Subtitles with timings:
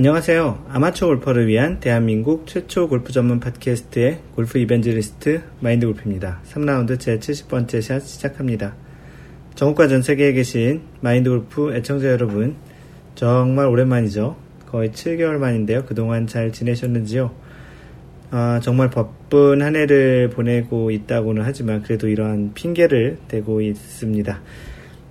[0.00, 0.64] 안녕하세요.
[0.70, 6.40] 아마추어 골퍼를 위한 대한민국 최초 골프 전문 팟캐스트의 골프 이벤저리스트 마인드 골프입니다.
[6.48, 8.76] 3라운드 제 70번째 샷 시작합니다.
[9.56, 12.56] 전국과 전 세계에 계신 마인드 골프 애청자 여러분,
[13.14, 14.36] 정말 오랜만이죠.
[14.64, 15.84] 거의 7개월 만인데요.
[15.84, 17.30] 그동안 잘 지내셨는지요?
[18.30, 24.40] 아, 정말 바쁜 한 해를 보내고 있다고는 하지만 그래도 이러한 핑계를 대고 있습니다.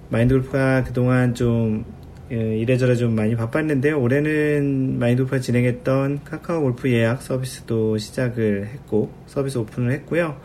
[0.10, 1.99] 마인드 골프가 그동안 좀 예,
[2.30, 4.00] 이래저래 좀 많이 바빴는데요.
[4.00, 10.40] 올해는 마인드골프가 진행했던 카카오 골프 예약 서비스도 시작을 했고 서비스 오픈을 했고요.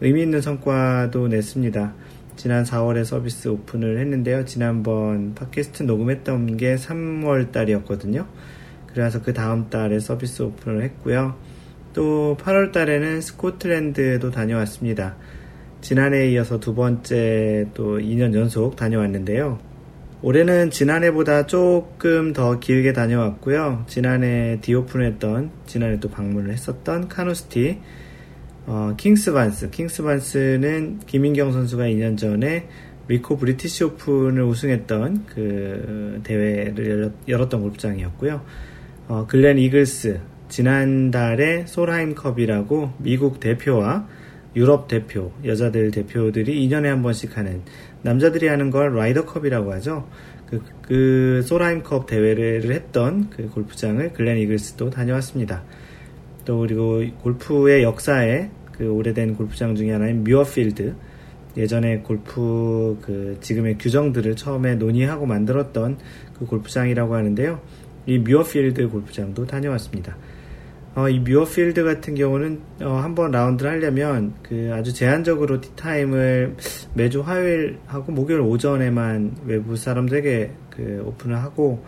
[0.00, 1.94] 의미 있는 성과도 냈습니다.
[2.36, 4.46] 지난 4월에 서비스 오픈을 했는데요.
[4.46, 8.26] 지난번 팟캐스트 녹음했던 게 3월 달이었거든요.
[8.86, 11.36] 그래서 그 다음 달에 서비스 오픈을 했고요.
[11.92, 15.16] 또 8월 달에는 스코틀랜드도 다녀왔습니다.
[15.82, 19.69] 지난해에 이어서 두 번째 또 2년 연속 다녀왔는데요.
[20.22, 23.84] 올해는 지난해보다 조금 더 길게 다녀왔고요.
[23.86, 27.78] 지난해 디오픈했던, 지난해 또 방문을 했었던 카누스티,
[28.66, 29.70] 어, 킹스반스.
[29.70, 32.68] 킹스반스는 김인경 선수가 2년 전에
[33.08, 38.42] 리코 브리티시 오픈을 우승했던 그 대회를 열었던 골프장이었고요.
[39.08, 44.06] 어, 글렌 이글스, 지난달에 솔하임컵이라고 미국 대표와
[44.54, 47.62] 유럽 대표, 여자들 대표들이 2년에 한 번씩 하는
[48.02, 50.08] 남자들이 하는 걸 라이더컵이라고 하죠.
[50.46, 55.62] 그, 그 소라임컵 대회를 했던 그 골프장을 글렌 이글스도 다녀왔습니다.
[56.44, 60.94] 또 그리고 골프의 역사에 그 오래된 골프장 중에 하나인 뮤어필드
[61.56, 65.98] 예전에 골프 그 지금의 규정들을 처음에 논의하고 만들었던
[66.38, 67.60] 그 골프장이라고 하는데요.
[68.06, 70.16] 이 뮤어필드 골프장도 다녀왔습니다.
[70.96, 76.56] 어, 이 뮤어필드 같은 경우는 어, 한번 라운드를 하려면 그 아주 제한적으로 티타임을
[76.94, 81.84] 매주 화요일하고 목요일 오전에만 외부 사람들에게 그 오픈을 하고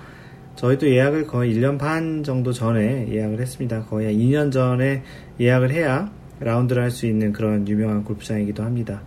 [0.55, 3.87] 저희도 예약을 거의 1년 반 정도 전에 예약을 했습니다.
[3.87, 5.03] 거의 한 2년 전에
[5.41, 9.03] 예약을 해야 라운드를 할 수 있는 그런 유명한 골프장이기도 합니다.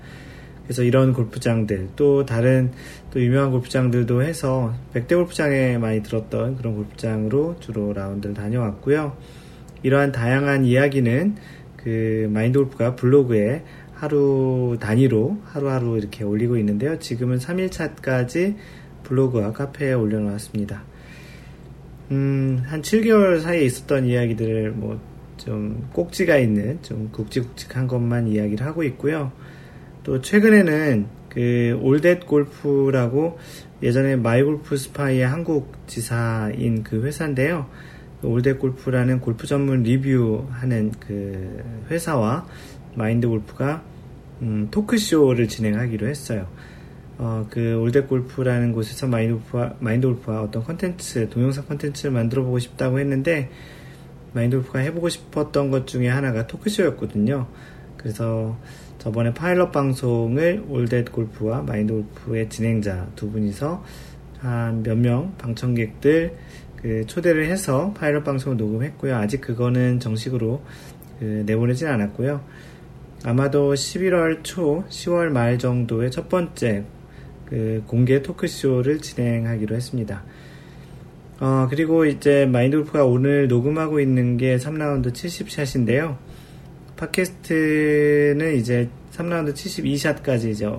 [0.63, 2.71] 그래서 이런 골프장들 또 다른
[3.11, 9.15] 또 유명한 골프장들도 해서 백대 골프장에 많이 들었던 그런 골프장으로 주로 라운드를 다녀왔고요.
[9.85, 11.35] 이러한 다양한 이야기는
[11.77, 13.63] 그 마인드 골프가 블로그에
[13.93, 16.99] 하루 단위로 하루하루 이렇게 올리고 있는데요.
[16.99, 18.55] 지금은 3일차까지
[19.03, 20.83] 블로그와 카페에 올려놓았습니다.
[22.11, 28.83] 음, 한 7개월 사이에 있었던 이야기들을 뭐 좀 꼭지가 있는 좀 굵직굵직한 것만 이야기를 하고
[28.83, 29.31] 있고요.
[30.03, 33.37] 또 최근에는 그 올댓 골프라고
[33.83, 37.67] 예전에 마이골프 스파이의 한국 지사인 그 회사인데요.
[38.23, 42.47] 올댓 골프라는 골프 전문 리뷰하는 그 회사와
[42.95, 43.83] 마인드 골프가
[44.41, 46.47] 음, 토크쇼를 진행하기로 했어요.
[47.17, 52.59] 어, 그 올댓 골프라는 곳에서 마인드 골프와, 마인드 골프와 어떤 컨텐츠, 동영상 컨텐츠를 만들어 보고
[52.59, 53.49] 싶다고 했는데,
[54.33, 57.47] 마인드 골프가 해보고 싶었던 것 중에 하나가 토크쇼였거든요.
[57.95, 58.57] 그래서
[58.99, 63.83] 저번에 파일럿 방송을 올댓 골프와 마인드 골프의 진행자 두 분이서
[64.39, 66.35] 한 몇 명 방청객들
[66.85, 69.15] 그 초대를 해서 파일럿 방송을 녹음했고요.
[69.15, 70.61] 아직 그거는 정식으로
[71.19, 72.41] 그 내보내진 않았고요.
[73.23, 76.83] 아마도 11월 초, 10월 말 정도의 첫 번째
[77.47, 80.23] 그 공개 토크쇼를 진행하기로 했습니다.
[81.39, 86.17] 어, 그리고 이제 마인드 골프가 오늘 녹음하고 있는 게 3라운드 70샷인데요.
[86.97, 90.69] 팟캐스트는 이제 3라운드 72샷까지 이제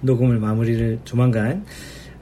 [0.00, 1.66] 녹음을 마무리를 조만간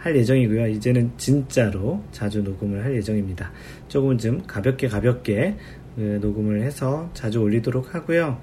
[0.03, 0.67] 할 예정이고요.
[0.67, 3.53] 이제는 진짜로 자주 녹음을 할 예정입니다.
[3.87, 5.57] 조금 좀 가볍게 가볍게
[5.95, 8.41] 그 녹음을 해서 자주 올리도록 하고요.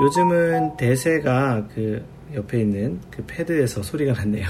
[0.00, 4.46] 요즘은 대세가 그 옆에 있는 그 패드에서 소리가 났네요.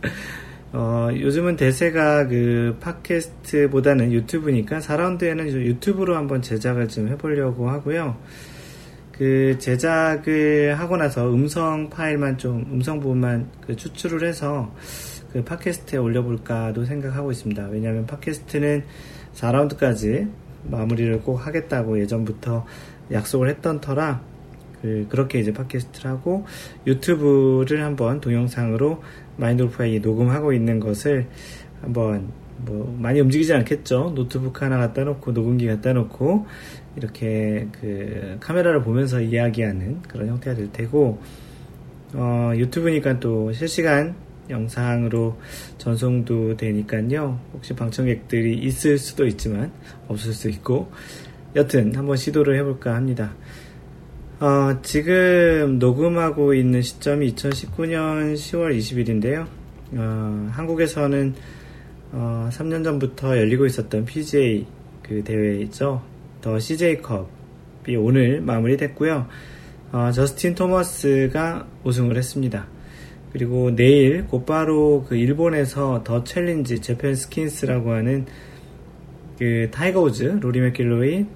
[0.72, 8.16] 어, 요즘은 대세가 그 팟캐스트보다는 유튜브니까 4라운드에는 유튜브로 한번 제작을 좀 해보려고 하고요.
[9.12, 14.74] 그 제작을 하고 나서 음성 파일만 좀, 음성 부분만 그 추출을 해서
[15.34, 17.66] 그 팟캐스트에 올려볼까도 생각하고 있습니다.
[17.66, 18.84] 왜냐하면 팟캐스트는
[19.34, 20.30] 4라운드까지
[20.70, 22.64] 마무리를 꼭 하겠다고 예전부터
[23.10, 24.22] 약속을 했던 터라
[24.80, 26.46] 그, 렇게 이제 팟캐스트를 하고
[26.86, 29.02] 유튜브를 한번 동영상으로
[29.36, 31.26] 마인드 골프가 녹음하고 있는 것을
[31.80, 32.28] 한번
[32.58, 34.12] 뭐 많이 움직이지 않겠죠.
[34.14, 36.46] 노트북 하나 갖다 놓고 녹음기 갖다 놓고
[36.94, 41.20] 이렇게 그 카메라를 보면서 이야기하는 그런 형태가 될 테고
[42.12, 44.14] 어, 유튜브니까 또 실시간
[44.50, 45.38] 영상으로
[45.78, 47.40] 전송도 되니까요.
[47.52, 49.72] 혹시 방청객들이 있을 수도 있지만
[50.08, 50.90] 없을 수도 있고
[51.56, 53.34] 여튼 한번 시도를 해볼까 합니다.
[54.40, 59.46] 어, 지금 녹음하고 있는 시점이 2019년 10월 20일인데요.
[59.92, 61.34] 어, 한국에서는
[62.12, 64.66] 어, 3년 전부터 열리고 있었던 PGA
[65.02, 66.02] 그 대회죠.
[66.40, 69.26] 더 CJ컵이 오늘 마무리됐고요.
[69.92, 72.66] 어, 저스틴 토머스가 우승을 했습니다.
[73.34, 78.26] 그리고 내일 곧바로 그 일본에서 더 챌린지 재팬 스킨스라고 하는
[79.36, 81.26] 그 타이거 우즈, 로리 맥길로이,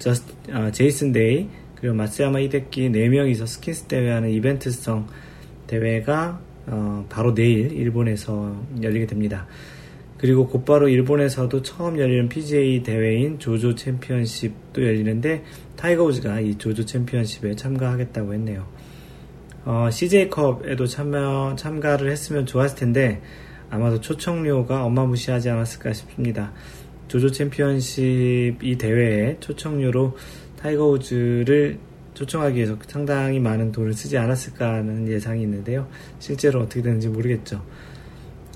[0.00, 5.06] 저스, 아, 제이슨 데이, 그리고 마쓰야마 히데키 4명이서 skins 대회하는 이벤트성
[5.68, 9.46] 대회가 어, 바로 내일 일본에서 열리게 됩니다.
[10.18, 15.44] 그리고 곧바로 일본에서도 처음 열리는 PGA 대회인 조조 챔피언십도 열리는데
[15.76, 18.66] 타이거 우즈가 이 조조 챔피언십에 참가하겠다고 했네요.
[19.66, 23.20] 어, CJ컵에도 참여, 참가를 했으면 좋았을 텐데
[23.68, 26.52] 아마도 초청료가 어마무시하지 않았을까 싶습니다.
[27.08, 30.16] 조조 챔피언십 이 대회에 초청료로
[30.56, 31.78] 타이거 우즈를
[32.14, 35.88] 초청하기 위해서 상당히 많은 돈을 쓰지 않았을까 하는 예상이 있는데요.
[36.20, 37.60] 실제로 어떻게 되는지 모르겠죠.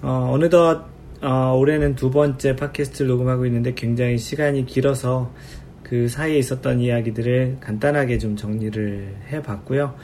[0.03, 0.85] 어, 느덧
[1.23, 5.35] 어, 올해는 두 번째 팟캐스트를 녹음하고 있는데 굉장히 시간이 길어서
[5.83, 9.97] 그 사이에 있었던 이야기들을 간단하게 좀 정리를 해봤고요.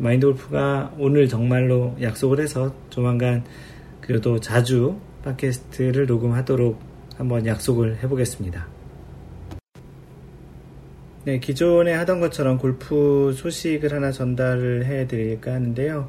[0.00, 3.44] 마인드 골프가 오늘 정말로 약속을 해서 조만간
[4.00, 6.80] 그래도 자주 팟캐스트를 녹음하도록
[7.18, 8.66] 한번 약속을 해보겠습니다.
[11.26, 16.08] 네, 기존에 하던 것처럼 골프 소식을 하나 전달을 해드릴까 하는데요.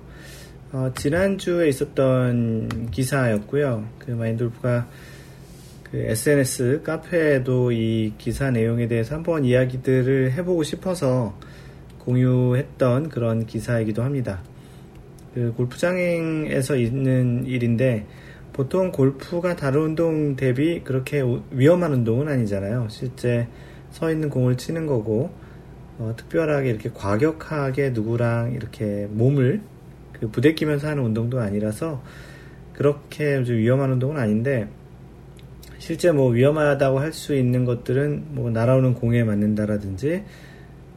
[0.72, 3.90] 어, 지난주에 있었던 기사였고요.
[4.00, 4.88] 그 마인돌프가
[5.92, 11.38] 그 SNS 카페에도 이 기사 내용에 대해서 한번 이야기들을 해보고 싶어서
[12.06, 14.42] 공유했던 그런 기사이기도 합니다.
[15.34, 18.06] 그 골프장에서 있는 일인데
[18.54, 22.88] 보통 골프가 다른 운동 대비 그렇게 위험한 운동은 아니잖아요.
[22.90, 23.48] 실제
[23.92, 25.32] 서 있는 공을 치는 거고
[26.00, 29.62] 어, 특별하게 이렇게 과격하게 누구랑 이렇게 몸을
[30.14, 32.02] 그 부대끼면서 하는 운동도 아니라서
[32.74, 34.68] 그렇게 좀 위험한 운동은 아닌데
[35.78, 40.24] 실제 뭐 위험하다고 할 수 있는 것들은 뭐 날아오는 공에 맞는다라든지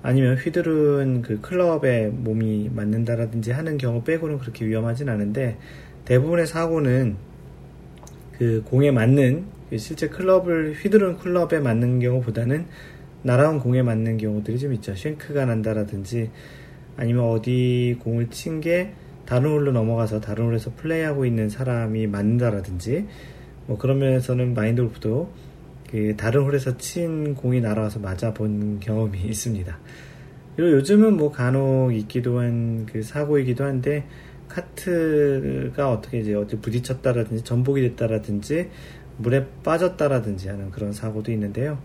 [0.04, 5.56] 아니면 휘두른 그 클럽에 몸이 맞는다라든지 하는 경우 빼고는 그렇게 위험하진 않은데
[6.04, 7.16] 대부분의 사고는
[8.36, 12.66] 그 공에 맞는 그 실제 클럽을 휘두른 클럽에 맞는 경우보다는
[13.22, 14.94] 날아온 공에 맞는 경우들이 좀 있죠.
[14.94, 16.30] 쉔크가 난다라든지
[16.98, 18.92] 아니면 어디 공을 친 게
[19.24, 23.06] 다른 홀로 넘어가서 다른 홀에서 플레이하고 있는 사람이 맞는다라든지
[23.66, 25.30] 뭐 그런 면에서는 마인드 골프도
[25.90, 29.78] 그 다른 홀에서 친 공이 날아와서 맞아본 경험이 있습니다.
[30.56, 34.06] 그리고 요즘은 뭐 간혹 있기도 한 그 사고이기도 한데
[34.48, 38.70] 카트가 어떻게 이제 어디 부딪혔다라든지 전복이 됐다라든지
[39.16, 41.78] 물에 빠졌다라든지 하는 그런 사고도 있는데요.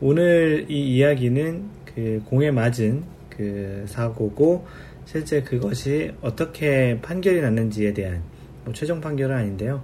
[0.00, 1.64] 오늘 이 이야기는
[1.94, 4.66] 그 공에 맞은 그 사고고
[5.06, 8.22] 실제 그것이 어떻게 판결이 났는지에 대한
[8.64, 9.82] 뭐 최종 판결은 아닌데요.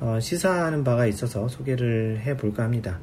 [0.00, 3.00] 어, 시사하는 바가 있어서 소개를 해볼까 합니다.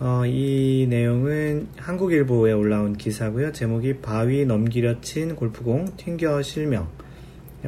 [0.00, 3.52] 어, 이 내용은 한국일보에 올라온 기사고요.
[3.52, 6.88] 제목이 바위 넘기려 친 골프공 튕겨 실명.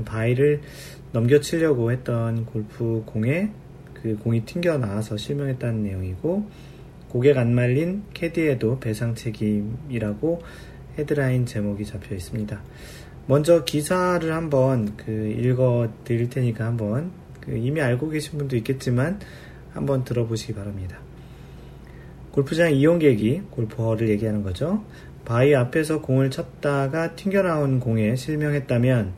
[0.05, 0.61] 바위를
[1.13, 3.51] 넘겨 치려고 했던 골프공에
[3.95, 6.51] 그 공이 튕겨 나와서 실명했다는 내용이고
[7.09, 10.43] 고객 안 말린 캐디에도 배상 책임이라고
[10.99, 12.61] 헤드라인 제목이 잡혀 있습니다.
[13.27, 19.21] 먼저 기사를 한번 그 읽어 드릴 테니까 한번 그 이미 알고 계신 분도 있겠지만
[19.73, 20.99] 한번 들어보시기 바랍니다.
[22.33, 24.85] 골프장 이용객이 골퍼를 얘기하는 거죠.
[25.25, 29.15] 바위 앞에서 공을 쳤다가 튕겨나온 공에 실명했다면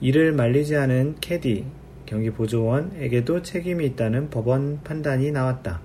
[0.00, 1.64] 이를 말리지 않은 캐디
[2.06, 5.80] 경기 보조원에게도 책임이 있다는 법원 판단이 나왔다.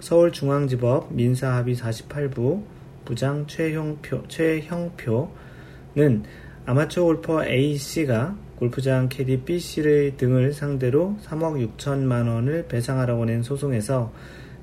[0.00, 2.62] 서울중앙지법 민사합의 48부
[3.04, 6.24] 부장 최형표, 최형표는
[6.64, 14.12] 아마추어 골퍼 A씨가 골프장 캐디 B씨를 등을 상대로 3억 6천만 원을 배상하라고 낸 소송에서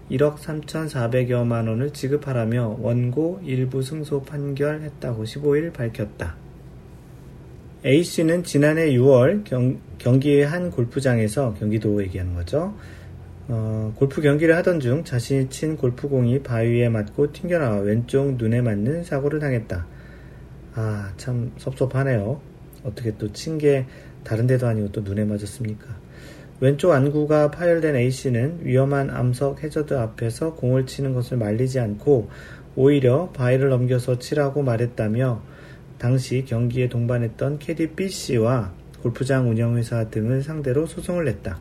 [0.09, 6.37] 1억 3,400여만 원을 지급하라며 원고 일부 승소 판결했다고 15일 밝혔다.
[7.85, 12.73] A씨는 지난해 6월 경, 경기의 한 골프장에서 경기도 얘기하는 거죠.
[13.49, 19.41] 어, 골프 경기를 하던 중 자신이 친 골프공이 바위에 맞고 튕겨나와 왼쪽 눈에 맞는 사고를
[19.41, 19.85] 당했다.
[20.75, 22.48] 아, 참 섭섭하네요.
[22.83, 23.85] 어떻게 또 친 게
[24.23, 25.85] 다른 데도 아니고 또 눈에 맞았습니까?
[26.61, 32.29] 왼쪽 안구가 파열된 A씨는 위험한 암석 해저드 앞에서 공을 치는 것을 말리지 않고
[32.75, 35.41] 오히려 바위를 넘겨서 치라고 말했다며
[35.97, 41.59] 당시 경기에 동반했던 캐디 B씨와 골프장 운영회사 등을 상대로 소송을 냈다.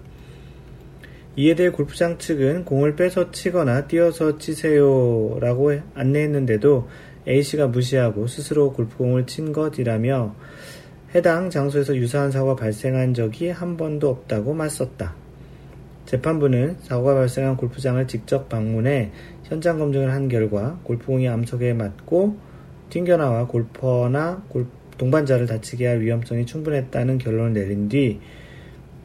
[1.37, 6.89] 이에 대해 골프장 측은 공을 빼서 치거나 띄어서 치세요 라고 안내했는데도
[7.29, 10.35] A씨가 무시하고 스스로 골프공을 친 것이라며
[11.15, 15.15] 해당 장소에서 유사한 사고가 발생한 적이 한 번도 없다고 맞섰다.
[16.05, 19.11] 재판부는 사고가 발생한 골프장을 직접 방문해
[19.45, 22.37] 현장 검증을 한 결과 골프공이 암석에 맞고
[22.91, 24.45] 튕겨나와 골퍼나
[24.99, 28.21] 동반자를 다치게 할 위험성이 충분했다는 결론을 내린 뒤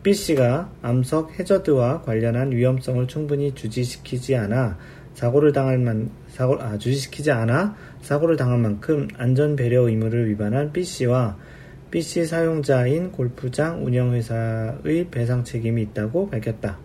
[0.04, 4.78] B씨가 암석 해저드와 관련한 위험성을 충분히 주지시키지 않아
[5.14, 11.38] 사고를 당할 만 사고 아 주지시키지 않아 사고를 당할 만큼 안전 배려 의무를 위반한 B씨와
[11.94, 16.80] B씨 사용자인 골프장 운영회사의 배상 책임이 있다고 밝혔다.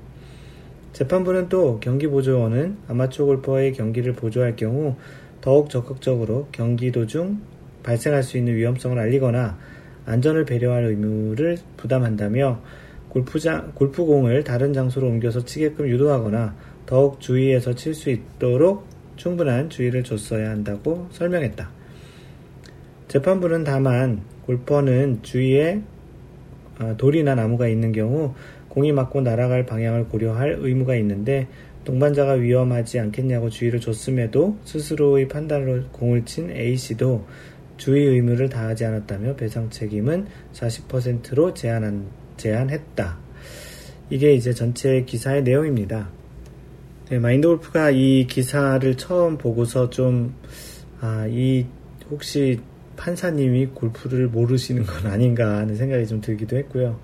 [0.92, 4.96] 재판부는 또 경기보조원은 아마추어 골퍼의 경기를 보조할 경우
[5.40, 7.40] 더욱 적극적으로 경기 도중
[7.84, 9.56] 발생할 수 있는 위험성을 알리거나
[10.04, 12.60] 안전을 배려할 의무를 부담한다며
[13.08, 18.86] 골프장, 골프공을 다른 장소로 옮겨서 치게끔 유도하거나 더욱 주의해서 칠 수 있도록
[19.16, 21.70] 충분한 주의를 줬어야 한다고 설명했다.
[23.08, 25.82] 재판부는 다만 골퍼는 주위에
[26.80, 28.34] 어, 돌이나 나무가 있는 경우
[28.70, 31.48] 공이 맞고 날아갈 방향을 고려할 의무가 있는데
[31.84, 37.26] 동반자가 위험하지 않겠냐고 주의를 줬음에도 스스로의 판단으로 공을 친 A씨도
[37.76, 42.06] 주의 의무를 다하지 않았다며 배상 책임은 40%로 제한한,
[42.38, 43.18] 제한했다.
[44.10, 46.08] 이게 이제 전체 기사의 내용입니다.
[47.10, 50.34] 네, 마인드 골프가 이 기사를 처음 보고서 좀,
[51.00, 51.66] 아, 이,
[52.10, 52.60] 혹시
[52.98, 57.00] 판사님이 골프를 모르시는 건 아닌가 하는 생각이 좀 들기도 했고요.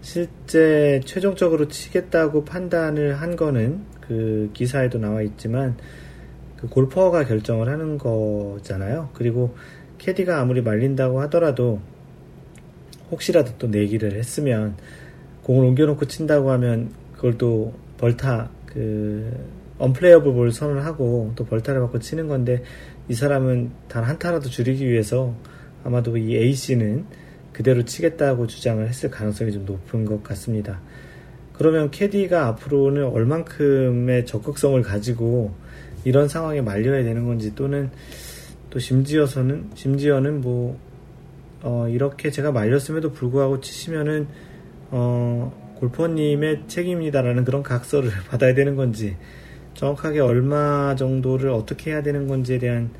[0.00, 5.76] 실제 최종적으로 치겠다고 판단을 한 거는 그 기사에도 나와 있지만
[6.56, 9.10] 그 골퍼가 결정을 하는 거잖아요.
[9.12, 9.54] 그리고
[9.98, 11.80] 캐디가 아무리 말린다고 하더라도
[13.10, 14.76] 혹시라도 또 내기를 했으면
[15.42, 19.30] 공을 옮겨놓고 친다고 하면 그걸 또 벌타 그
[19.78, 22.62] unplayable ball 선언을 하고 또 벌타를 받고 치는 건데
[23.10, 25.34] 이 사람은 단 한 타라도 줄이기 위해서
[25.82, 27.06] 아마도 이 A씨는
[27.52, 30.80] 그대로 치겠다고 주장을 했을 가능성이 좀 높은 것 같습니다.
[31.52, 35.52] 그러면 캐디가 앞으로는 얼만큼의 적극성을 가지고
[36.04, 37.90] 이런 상황에 말려야 되는 건지 또는
[38.70, 40.78] 또 심지어서는 심지어는 뭐
[41.62, 44.28] 어, 이렇게 제가 말렸음에도 불구하고 치시면은
[44.92, 49.16] 어, 골퍼님의 책임이다라는 그런 각서를 받아야 되는 건지
[49.80, 52.90] 정확하게 얼마 정도를 어떻게 해야 되는 건지에 대한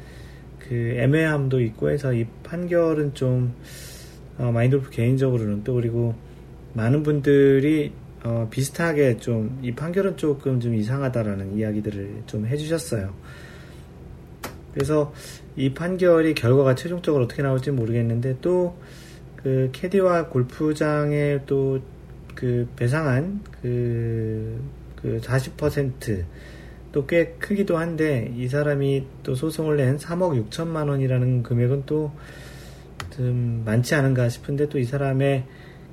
[0.59, 3.53] 그 애매함도 있고 해서 이 판결은 좀
[4.39, 6.15] 어, 마인드골프 개인적으로는 또 그리고
[6.73, 7.93] 많은 분들이
[8.25, 13.13] 어, 비슷하게 좀 이 판결은 조금 좀 이상하다라는 이야기들을 좀 해주셨어요.
[14.73, 15.13] 그래서
[15.57, 18.75] 이 판결이 결과가 최종적으로 어떻게 나올지 모르겠는데 또
[19.37, 21.79] 그 캐디와 골프장에 또
[22.35, 24.59] 그 배상한 그,
[24.97, 26.25] 그 40%
[26.93, 32.13] 또 꽤 크기도 한데 이 사람이 또 소송을 낸 3억 6천만 원이라는 금액은 또
[33.17, 35.45] 좀 많지 않은가 싶은데 또 이 사람의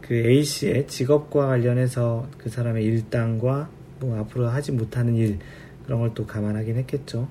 [0.02, 5.40] 그 A씨의 직업과 관련해서 그 사람의 일당과 뭐 앞으로 하지 못하는 일
[5.86, 7.28] 그런 걸 또 감안하긴 했겠죠.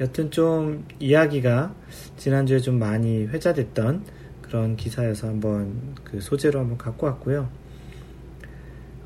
[0.00, 1.74] 여튼 좀 이야기가
[2.16, 4.04] 지난주에 좀 많이 회자됐던
[4.42, 7.48] 그런 기사여서 한번 그 소재로 한번 갖고 왔고요.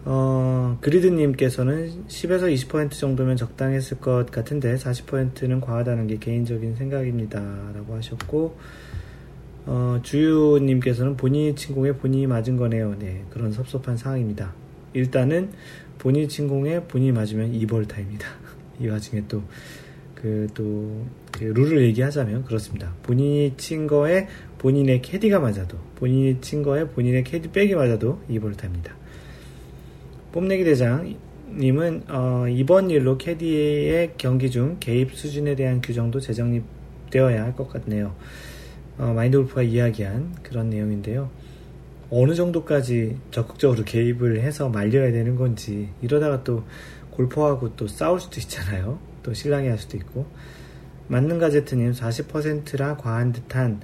[0.04, 7.40] 어, 그리드님께서는 10에서 20% 정도면 적당했을 것 같은데 40%는 과하다는 게 개인적인 생각입니다.
[7.72, 8.56] 라고 하셨고,
[9.66, 12.96] 어, 주유님께서는 본인이 침공에 본인이 맞은 거네요.
[12.98, 14.52] 네, 그런 섭섭한 상황입니다.
[14.92, 15.50] 일단은
[15.98, 18.24] 본인이 침공에 본인이 맞으면 2벌타입니다.
[18.80, 19.44] 이 와중에 또,
[20.16, 22.92] 그, 또, 그 룰을 얘기하자면 그렇습니다.
[23.04, 24.26] 본인이 친 거에
[24.58, 29.01] 본인의 캐디가 맞아도, 본인이 친 거에 본인의 캐디 백이 맞아도 2벌타입니다.
[30.32, 37.68] 뽐내기 대장님은, 어, 이번 일로 캐디의 경기 중 개입 수준에 대한 규정도 재정립되어야 할 것
[37.68, 38.14] 같네요.
[38.98, 41.30] 어, 마인드 골프가 이야기한 그런 내용인데요.
[42.10, 46.64] 어느 정도까지 적극적으로 개입을 해서 말려야 되는 건지 이러다가 또
[47.10, 48.98] 골퍼하고 또 싸울 수도 있잖아요.
[49.22, 50.26] 또 실랑이 할 수도 있고
[51.08, 53.80] 맞는 가제트님 40%라 과한 듯한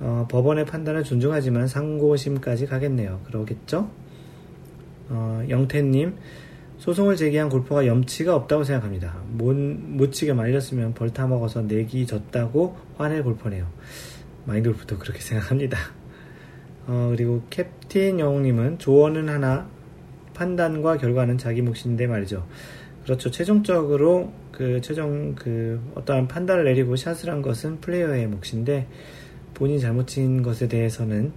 [0.00, 3.20] 어, 법원의 판단을 존중하지만 상고심까지 가겠네요.
[3.26, 3.90] 그러겠죠?
[5.08, 6.16] 어, 영태님
[6.78, 9.16] 소송을 제기한 골퍼가 염치가 없다고 생각합니다.
[9.28, 13.66] 못, 못 치게 말렸으면 벌타 먹어서 내기 졌다고 화낼 골퍼네요.
[14.44, 15.78] 마인드골프도 그렇게 생각합니다.
[16.86, 19.68] 어, 그리고 캡틴 영웅님은 조언은 하나,
[20.34, 22.46] 판단과 결과는 자기 몫인데 말이죠.
[23.04, 23.30] 그렇죠.
[23.30, 28.86] 최종적으로 그 최종 그 어떠한 판단을 내리고 샷을 한 것은 플레이어의 몫인데
[29.54, 31.32] 본인이 잘못 친 것에 대해서는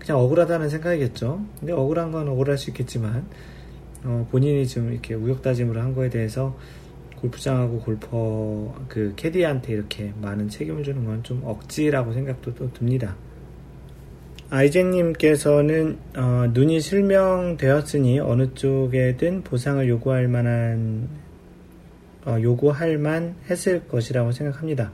[0.00, 1.44] 그냥 억울하다는 생각이겠죠.
[1.60, 3.26] 근데 억울한 건 억울할 수 있겠지만
[4.02, 6.56] 어, 본인이 좀 이렇게 우역다짐을 한 거에 대해서
[7.20, 13.14] 골프장하고 골퍼 그 캐디한테 이렇게 많은 책임을 주는 건 좀 억지라고 생각도 또 듭니다.
[14.48, 21.08] 아이젠님께서는 어, 눈이 실명되었으니 어느 쪽에든 보상을 요구할 만한
[22.24, 24.90] 어, 요구할 만 했을 것이라고 생각합니다.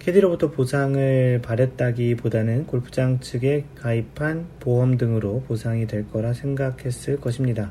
[0.00, 7.70] 캐디로부터 보상을 바랬다기보다는 골프장 측에 가입한 보험 등으로 보상이 될 거라 생각했을 것입니다.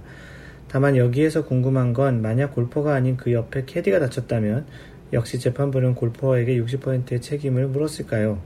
[0.68, 4.68] 다만 여기에서 궁금한 건 만약 골퍼가 아닌 그 옆에 캐디가 다쳤다면
[5.12, 8.40] 역시 재판부는 골퍼에게 60%의 책임을 물었을까요?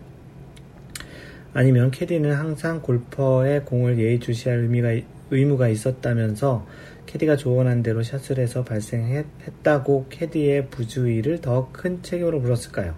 [1.54, 6.66] 아니면 캐디는 항상 골퍼의 공을 예의주시할 의미가, 의무가 있었다면서
[7.06, 12.96] 캐디가 조언한 대로 샷을 해서 발생했다고 캐디의 부주의를 더 큰 책임으로 물었을까요?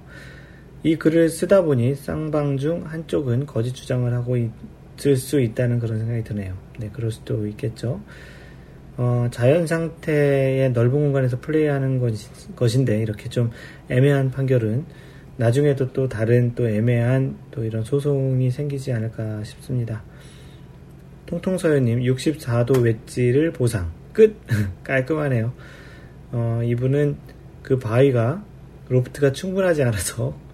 [0.85, 6.23] 이 글을 쓰다 보니 쌍방 중 한쪽은 거짓 주장을 하고 있을 수 있다는 그런 생각이
[6.23, 6.53] 드네요.
[6.77, 8.01] 네, 그럴 수도 있겠죠.
[8.95, 13.49] 어, 자연 상태의 넓은 공간에서 플레이하는 것, 인데 이렇게 좀
[13.89, 14.85] 애매한 판결은
[15.37, 20.03] 나중에도 또 다른 또 애매한 또 이런 소송이 생기지 않을까 싶습니다.
[21.25, 24.37] 통통서연님 64도 웨지를 보상 끝
[24.85, 25.51] 깔끔하네요.
[26.31, 27.17] 어, 이분은
[27.63, 28.45] 그 바위가
[28.89, 30.44] 로프트가 충분하지 않아서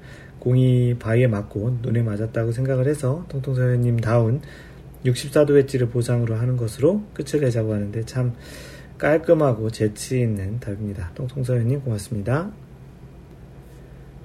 [0.41, 4.41] 공이 바위에 맞고 눈에 맞았다고 생각을 해서 통통서연님 다운
[5.05, 8.33] 64도 웨지를 보상으로 하는 것으로 끝을 내자고 하는데 참
[8.98, 11.12] 깔끔하고 재치 있는 답입니다.
[11.13, 12.51] 통통서연님 고맙습니다.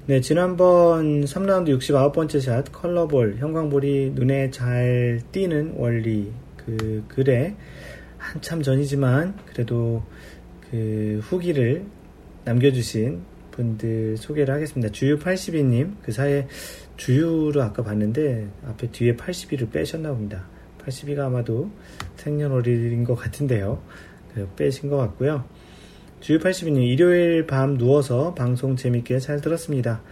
[0.06, 7.56] 네, 지난번 3라운드 69번째 샷 컬러볼 형광볼이 눈에 잘 띄는 원리 그 글에
[8.16, 10.02] 한참 전이지만 그래도
[10.70, 11.84] 그 후기를
[12.44, 13.20] 남겨주신
[13.56, 14.92] 분들 소개를 하겠습니다.
[14.92, 16.46] 주유 82님, 그 사이에
[16.96, 20.46] 주유를 아까 봤는데 앞에 뒤에 82를 빼셨나 봅니다.
[20.84, 21.70] 82가 아마도
[22.16, 23.82] 생년월일인 것 같은데요.
[24.56, 25.44] 빼신 것 같고요.
[26.20, 30.02] 주유 82님, 일요일 밤 누워서 방송 재밌게 잘 들었습니다.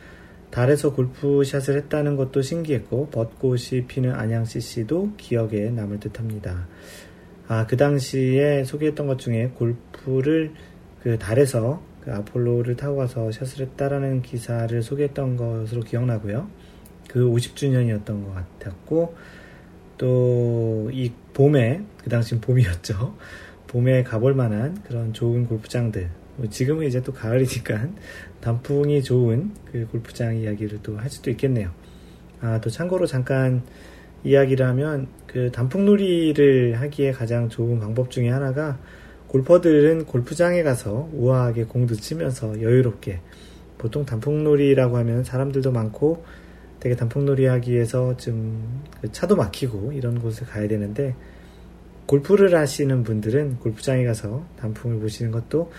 [0.50, 6.68] 달에서 골프샷을 했다는 것도 신기했고, 벚꽃이 피는 안양CC도 기억에 남을 듯 합니다.
[7.48, 10.52] 아, 그 당시에 소개했던 것 중에 골프를
[11.02, 16.48] 그 달에서 그 아폴로를 타고 가서 샷을 했다라는 기사를 소개했던 것으로 기억나고요.
[17.08, 19.14] 그 50주년이었던 것 같았고
[19.98, 23.16] 또 이 봄에 그 당시 봄이었죠.
[23.68, 27.88] 봄에 가볼 만한 그런 좋은 골프장들 뭐 지금은 이제 또 가을이니까
[28.40, 31.70] 단풍이 좋은 그 골프장 이야기를 또 할 수도 있겠네요.
[32.40, 33.62] 아, 또 참고로 잠깐
[34.22, 38.78] 이야기를 하면 그 단풍놀이를 하기에 가장 좋은 방법 중에 하나가
[39.34, 43.18] 골퍼들은 골프장에 가서 우아하게 공도 치면서 여유롭게
[43.78, 46.24] 보통 단풍놀이라고 하면 사람들도 많고
[46.78, 51.16] 되게 단풍놀이 하기 위해서 좀그 차도 막히고 이런 곳을 가야 되는데
[52.06, 55.72] 골프를 하시는 분들은 골프장에 가서 단풍을 보시는 것도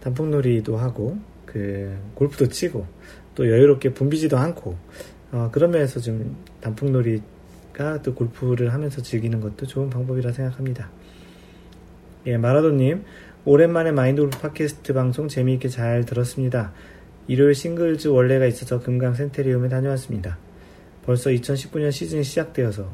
[0.00, 2.86] 단풍놀이도 하고 그 골프도 치고
[3.34, 4.74] 또 여유롭게 붐비지도 않고
[5.32, 10.90] 어, 그런 면에서 좀 단풍놀이가 또 골프를 하면서 즐기는 것도 좋은 방법이라 생각합니다.
[12.24, 13.02] 예, 마라도님,
[13.44, 16.72] 오랜만에 마인드골프 팟캐스트 방송 재미있게 잘 들었습니다.
[17.26, 20.38] 일요일 싱글즈 원래가 있어서 금강 센테리움에 다녀왔습니다.
[21.04, 22.88] 벌써 2019년 시즌이 시작되어서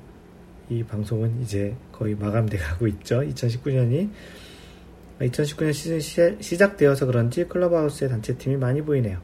[0.71, 3.21] 이 방송은 이제 거의 마감돼 가고 있죠.
[3.21, 4.09] 2019년이
[5.21, 9.19] 2019년 시즌 시, 작되어서 그런지 클럽하우스의 단체팀이 많이 보이네요.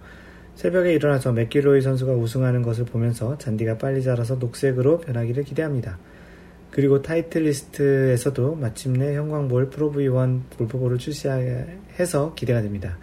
[0.54, 5.98] 새벽에 일어나서 맥길로이 선수가 우승하는 것을 보면서 잔디가 빨리 자라서 녹색으로 변하기를 기대합니다.
[6.74, 12.98] 그리고 타이틀리스트에서도 마침내 형광볼 프로 V1 골프볼을 출시해서 기대가 됩니다.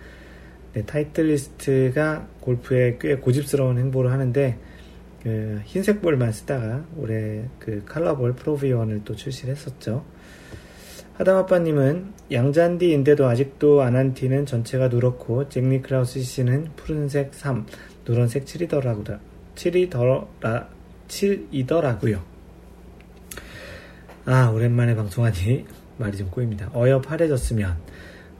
[0.73, 4.57] 네, 타이틀리스트가 골프에 꽤 고집스러운 행보를 하는데
[5.23, 10.03] 그 흰색 볼만 쓰다가 올해 그 칼라볼 프로 V1을 또 출시를 했었죠.
[11.13, 17.65] 하담아빠님은 양잔디인데도 아직도 안한 티는 전체가 누렇고 잭 니클라우스 씨는 푸른색 3,
[18.05, 19.19] 누런색 7이더라고요.
[19.55, 20.67] 7이더라,
[21.07, 22.30] 7이더라고요.
[24.25, 25.65] 아, 오랜만에 방송하니
[25.97, 26.69] 말이 좀 꼬입니다.
[26.75, 27.75] 어여파래졌으면.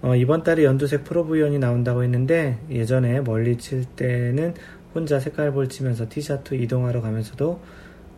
[0.04, 4.54] 어, 이번 달에 연두색 프로브이언이 나온다고 했는데 예전에 멀리 칠 때는
[4.94, 7.62] 혼자 색깔볼 치면서 티셔츠 이동하러 가면서도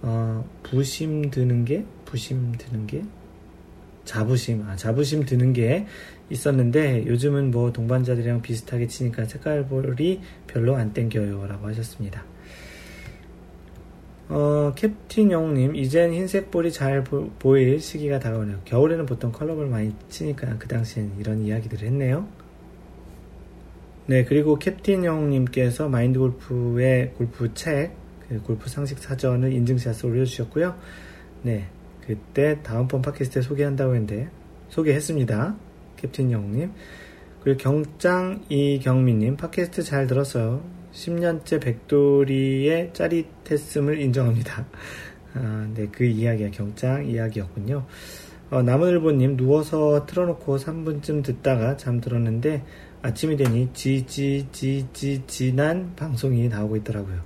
[0.02, 3.04] 어, 부심 드는 게 부심 드는 게
[4.06, 5.86] 자부심 아 자부심 드는 게
[6.30, 12.26] 있었는데 요즘은 뭐 동반자들이랑 비슷하게 치니까 색깔볼이 별로 안 땡겨요라고 하셨습니다.
[14.36, 18.62] 어, 캡틴 영웅님, 이젠 흰색 볼이 잘 보, 일 시기가 다가오네요.
[18.66, 22.28] 겨울에는 보통 컬러볼 많이 치니까 그 당시엔 이런 이야기들을 했네요.
[24.08, 27.92] 네, 그리고 캡틴 영웅님께서 마인드 골프의 골프 책,
[28.28, 30.74] 그 골프 상식 사전을 인증샷을 올려주셨고요.
[31.44, 31.68] 네,
[32.02, 34.30] 그때 다음번 팟캐스트에 소개한다고 했는데,
[34.70, 35.56] 소개했습니다.
[35.98, 36.72] 캡틴 영웅님.
[37.44, 40.64] 그리고 경장 이경민님, 팟캐스트 잘 들었어요.
[40.94, 44.66] 10년째 백돌이의 짜릿했음을 인정합니다.
[45.34, 47.86] 아, 네, 그 이야기가 경장 이야기였군요.
[48.52, 52.64] 어, 나무늘보님 누워서 틀어놓고 3분쯤 듣다가 잠들었는데
[53.02, 57.20] 아침이 되니 지지지지 지난 방송이 나오고 있더라고요.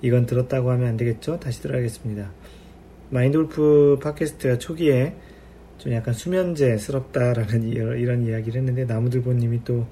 [0.00, 1.40] 이건 들었다고 하면 안 되겠죠?
[1.40, 2.30] 다시 들어야겠습니다.
[3.10, 5.16] 마인드골프 팟캐스트가 초기에
[5.78, 7.64] 좀 약간 수면제스럽다라는
[7.98, 9.86] 이런 이야기를 했는데 나무들보님이 또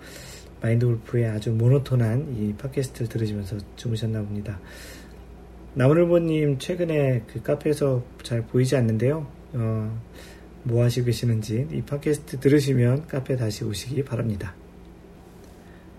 [0.60, 4.58] 마인드 골프의 아주 모노톤한 이 팟캐스트를 들으시면서 주무셨나 봅니다.
[5.74, 9.26] 나무늘보님 최근에 그 카페에서 잘 보이지 않는데요.
[9.54, 10.00] 어,
[10.64, 14.54] 뭐 하시고 계시는지 이 팟캐스트 들으시면 카페 다시 오시기 바랍니다.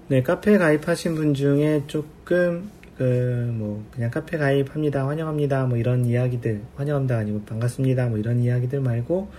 [0.07, 6.61] 네, 카페 가입하신 분 중에 조금 그 뭐 그냥 카페 가입합니다, 환영합니다, 뭐 이런 이야기들
[6.75, 9.29] 환영합니다 아니고 반갑습니다, 뭐 이런 이야기들 말고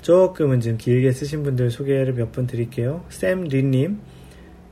[0.00, 3.04] 조금은 좀 길게 쓰신 분들 소개를 몇 분 드릴게요.
[3.10, 3.98] 샘 린님,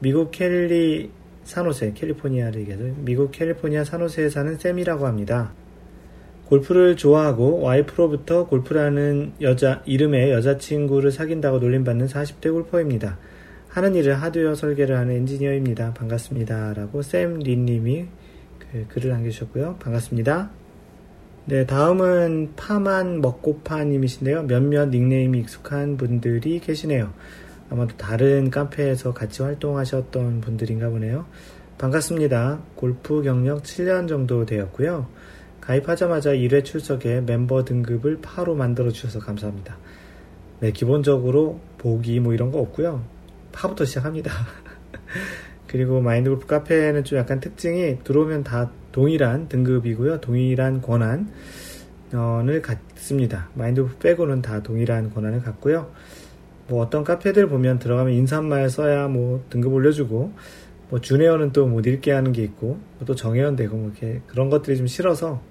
[0.02, 1.10] 미국 캘리
[1.44, 5.52] 산호세, 캘리포니아를 얘기해서 미국 캘리포니아 산호세에 사는 샘이라고 합니다.
[6.46, 13.16] 골프를 좋아하고 와이프로부터 골프라는 여자 이름의 여자친구를 사귄다고 놀림받는 40대 골퍼입니다.
[13.68, 15.94] 하는 일을 하드웨어 설계를 하는 엔지니어입니다.
[15.94, 16.74] 반갑습니다.
[16.74, 18.06] 라고 샘 린님이
[18.58, 19.76] 그 글을 남겨주셨고요.
[19.78, 20.50] 반갑습니다.
[21.44, 24.42] 네, 다음은 파만 먹고파님이신데요.
[24.48, 27.12] 몇몇 닉네임이 익숙한 분들이 계시네요.
[27.72, 31.24] 아마도 다른 카페에서 같이 활동하셨던 분들인가 보네요.
[31.78, 32.60] 반갑습니다.
[32.74, 35.06] 골프 경력 7년 정도 되었고요.
[35.62, 39.78] 가입하자마자 1회 출석에 멤버 등급을 파로 만들어 주셔서 감사합니다.
[40.60, 43.02] 네, 기본적으로 보기 뭐 이런 거 없고요.
[43.52, 44.30] 파부터 시작합니다.
[45.66, 50.20] 그리고 마인드골프 카페는 좀 약간 특징이 들어오면 다 동일한 등급이고요.
[50.20, 53.48] 동일한 권한을 갖습니다.
[53.54, 55.90] 마인드골프 빼고는 다 동일한 권한을 갖고요.
[56.72, 60.32] 뭐 어떤 카페들 보면 들어가면 인사말 써야 뭐 등급 올려주고
[60.88, 64.78] 뭐 준회원은 또 못 읽게 하는 게 있고 또 정회원 되고 뭐 이렇게 그런 것들이
[64.78, 65.42] 좀 싫어서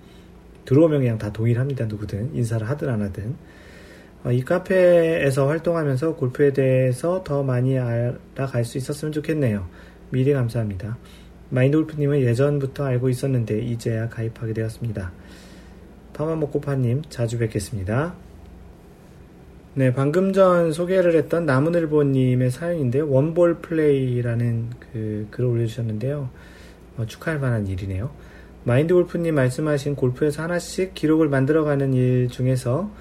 [0.66, 1.86] 들어오면 그냥 다 동일합니다.
[1.86, 3.36] 누구든 인사를 하든 안 하든
[4.24, 9.68] 어, 이 카페에서 활동하면서 골프에 대해서 더 많이 알아갈 수 있었으면 좋겠네요.
[10.10, 10.98] 미리 감사합니다.
[11.50, 15.12] 마인드골프님은 예전부터 알고 있었는데 이제야 가입하게 되었습니다.
[16.14, 18.16] 파마먹고파님 자주 뵙겠습니다.
[19.74, 26.30] 네, 방금 전 소개를 했던 나무늘보님의 사연인데 one ball play라는 그 글을 올려주셨는데요.
[26.98, 28.12] 어, 축하할 만한 일이네요.
[28.66, 32.92] 마인드 골프님 말씀하신 골프에서 하나씩 기록을 만들어가는 일 중에서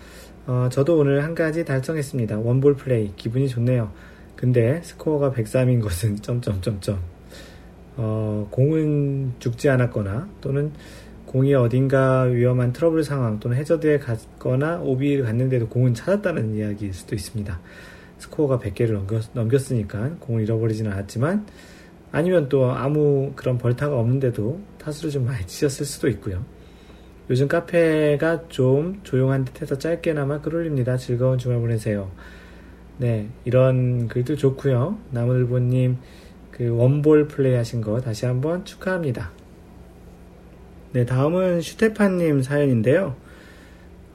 [0.47, 2.39] 어, 저도 오늘 한 가지 달성했습니다.
[2.39, 3.91] one ball play 기분이 좋네요.
[4.37, 7.01] 근데 스코어가 103인 것은 점점점점
[7.97, 10.71] 어, 공은 죽지 않았거나 또는
[11.31, 17.61] 공이 어딘가 위험한 트러블 상황 또는 해저드에 갔거나 오비를 갔는데도 공은 찾았다는 이야기일 수도 있습니다.
[18.19, 18.95] 스코어가 100개를
[19.35, 21.47] 넘겼, 으니까 공을 잃어버리지는 않았지만
[22.11, 26.45] 아니면 또 아무 그런 벌타가 없는데도 타수를 좀 많이 치셨을 수도 있고요.
[27.31, 30.97] 요즘 카페가 좀 조용한 듯해서 짧게나마 글 올립니다.
[30.97, 32.11] 즐거운 주말 보내세요.
[32.99, 34.99] 네, 이런 글도 좋고요.
[35.13, 35.97] 나무늘보님
[36.51, 39.40] 그 원볼 플레이 하신 거 다시 한번 축하합니다.
[40.93, 43.17] 네, 다음은 슈테파님 사연인데요.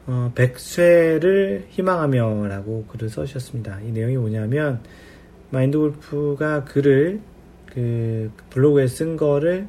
[0.07, 3.81] 어, 백쇠를 희망하며 라고 글을 써주셨습니다.
[3.81, 4.81] 이 내용이 뭐냐면
[5.49, 7.21] 마인드 골프가 글을
[7.73, 9.67] 그 블로그에 쓴 거를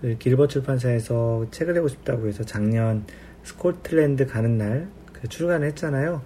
[0.00, 3.04] 그 길버 출판사에서 책을 내고 싶다고 해서 작년
[3.42, 6.20] 스코틀랜드 가는 날 그 출간을 했잖아요.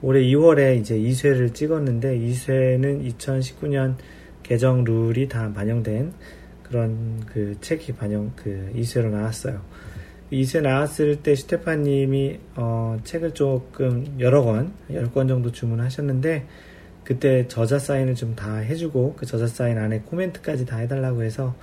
[0.00, 3.96] 올해 2월에 이제 2쇄를 찍었는데 2쇄는 2019년
[4.42, 6.14] 개정 룰이 다 반영된
[6.68, 9.60] 그런 그 책이 반영 그 2쇄로 나왔어요.
[10.32, 16.46] 2쇄 나왔을 때 슈테파님이 어 책을 조금 여러 권, 10권 정도 주문하셨는데
[17.04, 21.54] 그때 저자 사인을 좀 다 해주고 그 저자 사인 안에 코멘트까지 다 해달라고 해서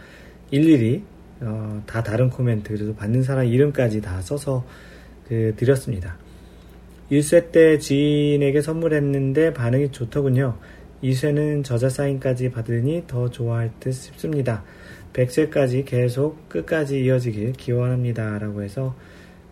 [0.50, 1.04] 일일이
[1.42, 4.66] 어, 다 다른 코멘트 그래도 받는 사람 이름까지 다 써서
[5.28, 6.18] 그 드렸습니다.
[7.12, 10.58] 1쇄 때 지인에게 선물했는데 반응이 좋더군요.
[11.04, 14.64] 2쇄는 저자 사인까지 받으니 더 좋아할 듯 싶습니다.
[15.16, 18.38] 100쇄까지 계속 끝까지 이어지길 기원합니다.
[18.38, 18.96] 라고 해서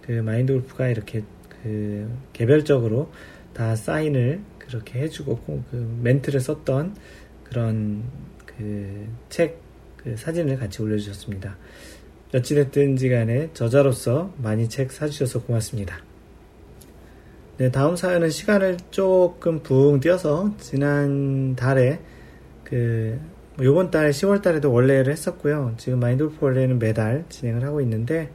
[0.01, 3.11] 그 마인드 골프가 이렇게 그 개별적으로
[3.53, 6.95] 다 사인을 그렇게 해주고 그 멘트를 썼던
[7.45, 8.03] 그런
[8.45, 9.61] 그책
[9.97, 11.55] 그 사진을 같이 올려주셨습니다.
[12.33, 15.97] 어찌됐든지 간에 저자로서 많이 책 사주셔서 고맙습니다.
[17.57, 21.99] 네, 다음 사연은 시간을 조금 붕 띄어서 지난 달에
[22.63, 23.19] 그
[23.55, 25.75] 뭐 요번 달 10월 달에도 원래를 했었고요.
[25.77, 28.31] 지금 마인드골프 원래는 매달 진행을 하고 있는데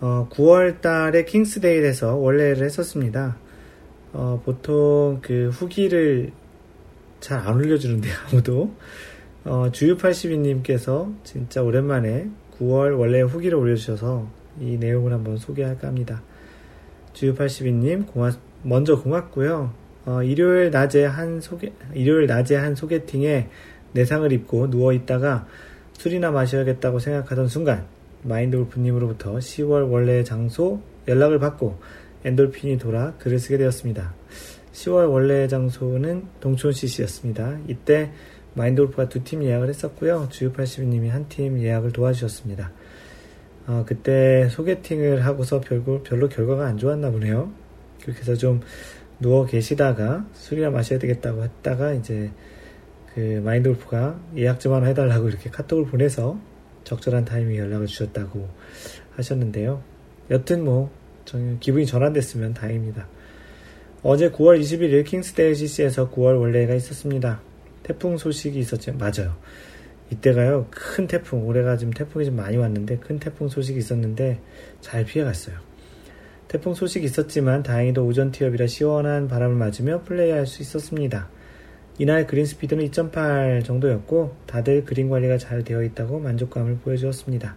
[0.00, 3.38] 어, 9월 달에 킹스데일에서 원래를 했었습니다.
[4.12, 6.32] 어, 보통 그 후기를
[7.20, 8.74] 잘 안 올려주는데 아무도
[9.44, 14.28] 어, 주유82님께서 진짜 오랜만에 9월 원래 후기를 올려주셔서
[14.60, 16.22] 이 내용을 한번 소개할까 합니다.
[17.14, 19.72] 주유82님, 고맙, 먼저 고맙고요.
[20.06, 23.48] 어, 일요일 낮에 한 소개, 일요일 낮에 한 소개팅에
[23.92, 25.46] 내상을 입고 누워 있다가
[25.94, 27.86] 술이나 마셔야겠다고 생각하던 순간,
[28.22, 31.78] 마인드 골프님으로부터 10월 원래 장소 연락을 받고
[32.24, 34.14] 엔돌핀이 돌아 글을 쓰게 되었습니다.
[34.72, 37.58] 10월 원래 장소는 동촌 CC였습니다.
[37.68, 38.10] 이때
[38.54, 40.28] 마인드 골프가 두 팀 예약을 했었고요.
[40.30, 42.72] 주유82님이 한 팀 예약을 도와주셨습니다.
[43.68, 47.52] 어, 그때 소개팅을 하고서 별로, 별로 결과가 안 좋았나 보네요.
[48.02, 48.60] 그렇게 해서 좀
[49.20, 52.30] 누워 계시다가 술이나 마셔야 되겠다고 했다가 이제
[53.16, 56.38] 그 마인드 골프가 예약 좀 하나 해달라고 이렇게 카톡을 보내서
[56.84, 58.46] 적절한 타이밍에 연락을 주셨다고
[59.12, 59.82] 하셨는데요.
[60.30, 60.90] 여튼 뭐,
[61.60, 63.08] 기분이 전환됐으면 다행입니다.
[64.02, 67.40] 어제 9월 21일 킹스데일 CC에서 9월 원래가 있었습니다.
[67.82, 68.92] 태풍 소식이 있었죠.
[68.92, 69.34] 맞아요.
[70.10, 74.40] 이때가요, 큰 태풍, 올해가 지금 태풍이 좀 많이 왔는데, 큰 태풍 소식이 있었는데,
[74.82, 75.56] 잘 피해갔어요.
[76.48, 81.30] 태풍 소식이 있었지만, 다행히도 오전 티업이라 시원한 바람을 맞으며 플레이할 수 있었습니다.
[81.98, 87.56] 이날 그린 스피드는 2.8 정도였고, 다들 그린 관리가 잘 되어 있다고 만족감을 보여주었습니다.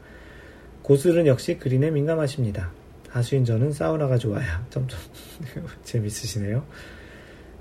[0.81, 2.71] 고술은 역시 그린에 민감하십니다.
[3.09, 4.47] 하수인 저는 사우나가 좋아요.
[4.69, 4.99] 점점
[5.83, 6.63] 재밌으시네요.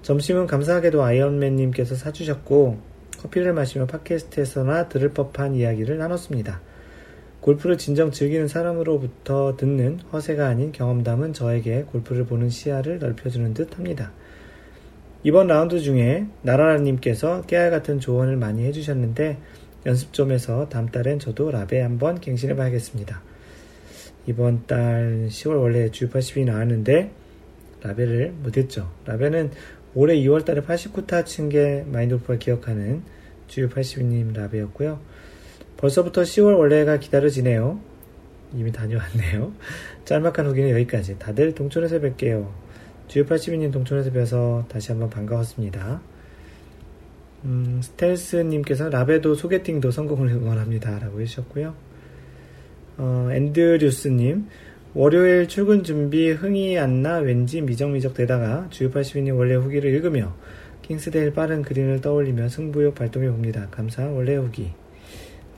[0.03, 2.79] 점심은 감사하게도 아이언맨님께서 사주셨고,
[3.19, 6.61] 커피를 마시며 팟캐스트에서나 들을 법한 이야기를 나눴습니다.
[7.41, 14.13] 골프를 진정 즐기는 사람으로부터 듣는 허세가 아닌 경험담은 저에게 골프를 보는 시야를 넓혀주는 듯 합니다.
[15.25, 19.39] 이번 라운드 중에 나라라님께서 깨알 같은 조언을 많이 해주셨는데
[19.87, 23.21] 연습점에서 다음 달엔 저도 라베 한번 갱신해 봐야겠습니다.
[24.27, 27.11] 이번 달 10월 원래 G80이 나왔는데
[27.83, 28.91] 라벨을 못했죠.
[29.07, 29.51] 라벨은
[29.95, 33.03] 올해 2월 달에 89타 친 게 마인드오프가 기억하는
[33.49, 35.01] GU82님 라벨이었고요.
[35.79, 37.81] 벌써부터 10월 원래가 기다려지네요.
[38.55, 39.53] 이미 다녀왔네요.
[40.05, 41.19] 짤막한 후기는 여기까지.
[41.19, 42.49] 다들 동촌에서 뵐게요.
[43.09, 46.01] GU82님 동촌에서 뵈서 다시 한번 반가웠습니다.
[47.45, 50.99] 음, 스텔스님께서 라베도 소개팅도 성공을 응원합니다.
[50.99, 51.75] 라고 해주셨고요.
[52.99, 54.47] 어, 앤드류스님,
[54.95, 60.35] 월요일 출근 준비 흥이 안 나 왠지 미적미적 되다가 주유82님 원래 후기를 읽으며
[60.83, 63.69] 킹스데일 빠른 그린을 떠올리며 승부욕 발동해 봅니다.
[63.71, 64.73] 감사 월례 후기.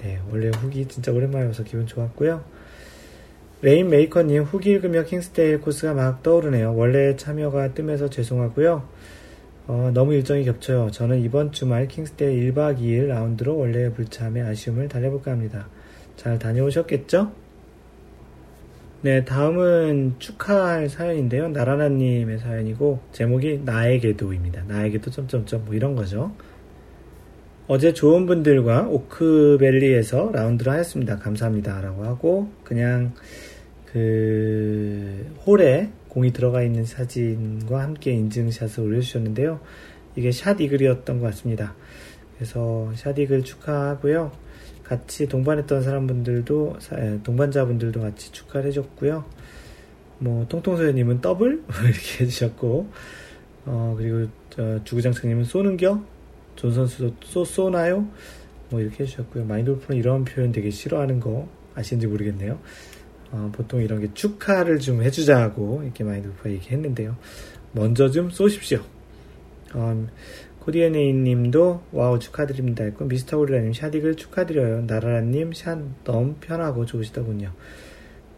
[0.03, 2.43] 네, 월례 후기 진짜 오랜만에 와서 기분 좋았고요.
[3.62, 6.75] 레인 메이커님 후기 읽으며 킹스데일 코스가 막 떠오르네요.
[6.75, 8.88] 월례 참여가 뜸해서 죄송하고요.
[9.66, 10.90] 어, 너무 일정이 겹쳐요.
[10.90, 15.68] 저는 이번 주말 킹스데일 1박 2일 라운드로 월례 불참의 아쉬움을 달래볼까 합니다.
[16.16, 17.33] 잘 다녀오셨겠죠?
[19.03, 21.49] 네, 다음은 축하할 사연인데요.
[21.49, 24.64] 나라나님의 사연이고, 제목이 나에게도입니다.
[24.68, 26.35] 나에게도 점점점 뭐 이런 거죠.
[27.66, 31.18] 어제 좋은 분들과 오크밸리에서 라운드를 하였습니다.
[31.18, 31.81] 감사합니다.
[31.81, 33.12] 라고 하고, 그냥
[33.92, 39.61] 그 홀에 공이 들어가 있는 사진과 함께 인증샷을 올려주셨는데요.
[40.16, 41.74] 이게 샷 이글이었던 것 같습니다.
[42.37, 44.33] 그래서 샷 이글 축하하고요.
[44.85, 46.79] 같이 동반했던 사람분들도
[47.22, 49.24] 동반자분들도 같이 축하를 해줬고요.
[50.18, 52.90] 뭐 통통소연님은 더블 이렇게 해주셨고
[53.66, 54.29] 어 그리고
[54.85, 56.03] 주구장창님은 쏘는겨
[56.57, 58.09] 존 선수도 쏘 쏘나요
[58.68, 59.44] 뭐 이렇게 해주셨고요.
[59.44, 62.59] 마인드 골프는 이런 표현 되게 싫어하는 거 아시는지 모르겠네요.
[63.33, 67.16] 어, 보통 이런 게 축하를 좀 해주자고 이렇게 마인드 골프가 얘기했는데요.
[67.73, 68.81] 먼저 좀 쏘십시오.
[69.75, 70.07] 어,
[70.61, 74.83] 코디에네이님도 와우 축하드립니다 했고 미스터 오리라님 샷 이글 축하드려요.
[74.83, 77.53] 나라라님 샷 너무 편하고 좋으시더군요.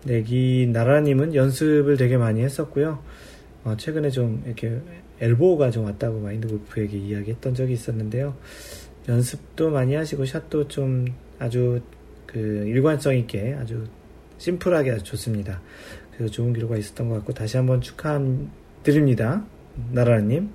[0.05, 3.03] 네, 이 나라라님은 연습을 되게 많이 했었고요.
[3.65, 4.81] 어, 최근에 좀 이렇게
[5.21, 8.35] 엘보가 좀 왔다고 마인드 골프에게 이야기했던 적이 있었는데요.
[9.09, 11.07] 연습도 많이 하시고 샷도 좀
[11.39, 11.81] 아주
[12.27, 13.85] 그 일관성 있게 아주
[14.43, 15.61] 심플하게 아주 좋습니다.
[16.17, 19.45] 그래서 좋은 기록가 있었던 것 같고 다시 한번 축하드립니다.
[19.93, 20.51] 나라라님.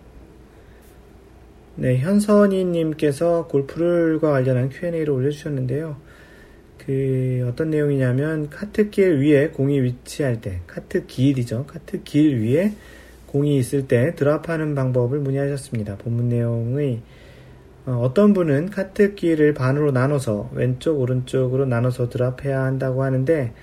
[1.77, 5.95] 네, 현선이님께서 골프를과 관련한 Q&A를 올려주셨는데요.
[6.85, 11.65] 그 어떤 내용이냐면 카트길 위에 공이 위치할 때 카트 길이죠.
[11.65, 12.73] 카트 길 위에
[13.27, 15.97] 공이 있을 때 드랍하는 방법을 문의하셨습니다.
[15.97, 17.01] 본문 내용의
[17.85, 23.53] 어, 떤 분은 카트 길을 반으로 나눠서 왼쪽 오른쪽으로 나눠서 드랍해야 한다고 하는데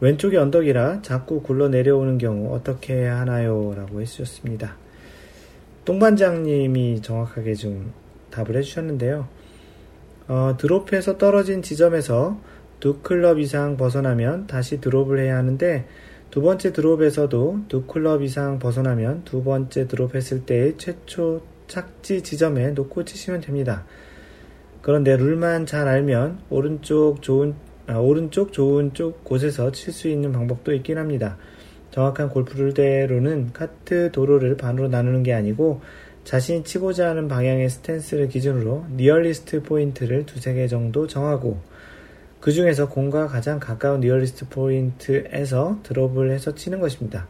[0.00, 3.74] 왼쪽이 언덕이라 자꾸 굴러 내려오는 경우 어떻게 해야 하나요?
[3.76, 4.76] 라고 해주셨습니다.
[5.84, 7.92] 똥반장님이 정확하게 좀
[8.30, 9.26] 답을 해주셨는데요.
[10.28, 12.38] 어, 드롭해서 떨어진 지점에서
[12.78, 15.86] 두 클럽 이상 벗어나면 다시 드롭을 해야 하는데
[16.30, 22.70] 두 번째 드롭에서도 두 클럽 이상 벗어나면 두 번째 드롭 했을 때의 최초 착지 지점에
[22.70, 23.84] 놓고 치시면 됩니다.
[24.82, 27.54] 그런데 룰만 잘 알면 오른쪽 좋은
[27.88, 31.38] 아, 오른쪽 좋은 쪽 곳에서 칠 수 있는 방법도 있긴 합니다.
[31.90, 35.80] 정확한 골프 룰대로는 카트 도로를 반으로 나누는 게 아니고
[36.24, 41.58] 자신이 치고자 하는 방향의 스탠스를 기준으로 nearest point를 두세 개 정도 정하고
[42.40, 47.26] 그 중에서 공과 가장 가까운 nearest point에서 드롭을 해서 치는 것입니다.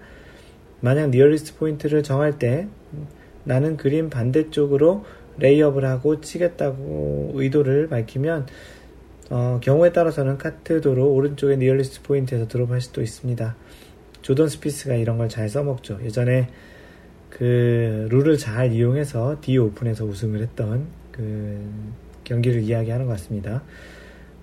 [0.81, 2.67] 만약 nearest point를 정할 때
[3.45, 5.05] 나는 그린 반대쪽으로
[5.39, 8.47] layup을 하고 치겠다고 의도를 밝히면
[9.31, 13.57] 어, 경우에 따라서는 카트도로 오른쪽의 nearest point에서 드롭할 수도 있습니다.
[14.23, 16.01] 조던 스피스가 이런 걸 잘 써먹죠.
[16.03, 16.49] 예전에
[17.31, 21.61] 그 룰을 잘 이용해서 디 오픈에서 우승을 했던 그
[22.25, 23.63] 경기를 이야기하는 것 같습니다.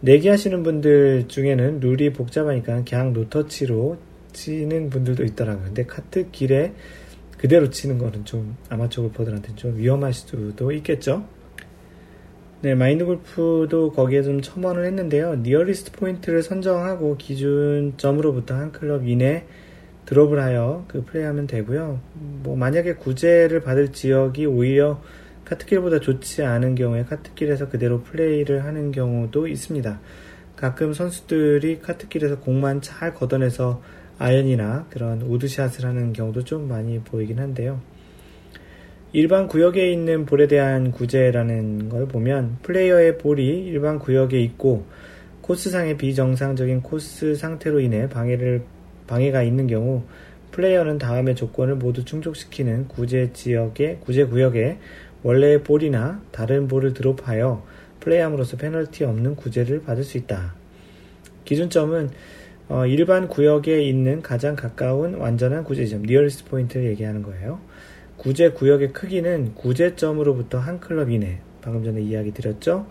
[0.02, 3.98] 내기 하시는 분들 중에는 룰이 복잡하니까 그냥 노터치로
[4.34, 5.66] 치는 분들도 있더라고요.
[5.66, 6.74] 근데 카트 길에
[7.38, 11.26] 그대로 치는 거는 좀 아마추어 골퍼들한테는 좀 위험할 수도 있겠죠.
[12.66, 15.36] 네, 마인드 골프도 거기에 좀 첨언을 했는데요.
[15.36, 19.44] nearest point를 선정하고 기준점으로부터 한 클럽 이내
[20.08, 22.00] 드롭을 하여 그 플레이하면 되고요.
[22.42, 25.00] 뭐 만약에 구제를 받을 지역이 오히려
[25.46, 30.00] 카트길보다 좋지 않은 경우에 카트길에서 그대로 플레이를 하는 경우도 있습니다.
[30.56, 33.84] 가끔 선수들이 카트길에서 공만 잘 걷어내서
[34.18, 37.80] 아연이나 그런 우드샷을 하는 경우도 좀 많이 보이긴 한데요.
[39.16, 44.84] 일반 구역에 있는 볼에 대한 구제라는 걸 보면 플레이어의 볼이 일반 구역에 있고
[45.40, 48.64] 코스상의 비정상적인 코스 상태로 인해 방해를
[49.08, 50.04] 방해가 있는 경우
[50.52, 54.80] 플레이어는 다음의 조건을 모두 충족시키는 구제 지역의 구제 구역에
[55.24, 57.66] 원래의 볼이나 다른 볼을 드롭하여
[58.02, 60.56] 플레이함으로써 페널티 없는 구제를 받을 수 있다.
[61.46, 62.10] 기준점은
[62.68, 67.62] 어, 일반 구역에 있는 가장 가까운 완전한 구제점, nearest point를 얘기하는 거예요.
[68.18, 72.88] 구제 구역의 크기는 구제점으로부터 한 클럽 이내, 방금 전에 이야기 드렸죠?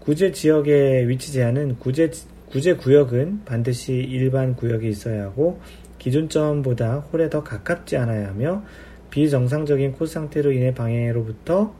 [0.00, 2.10] 구제 지역의 위치 제한은 구제,
[2.50, 5.60] 구제 구역은 반드시 일반 구역에 있어야 하고,
[5.98, 8.62] 기준점보다 홀에 더 가깝지 않아야 하며,
[9.10, 11.74] 비정상적인 코스 상태로 인해 방해로부터,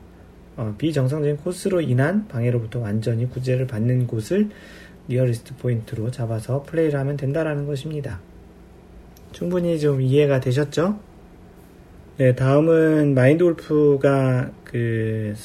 [0.57, 4.49] 어, 비정상적인 코스로 인한 방해로부터 완전히 구제를 받는 곳을
[5.07, 8.19] nearest point로 잡아서 플레이를 하면 된다라는 것입니다.
[9.31, 10.99] 충분히 좀 이해가 되셨죠?
[12.19, 15.35] 네, 다음은 마인드 골프가 그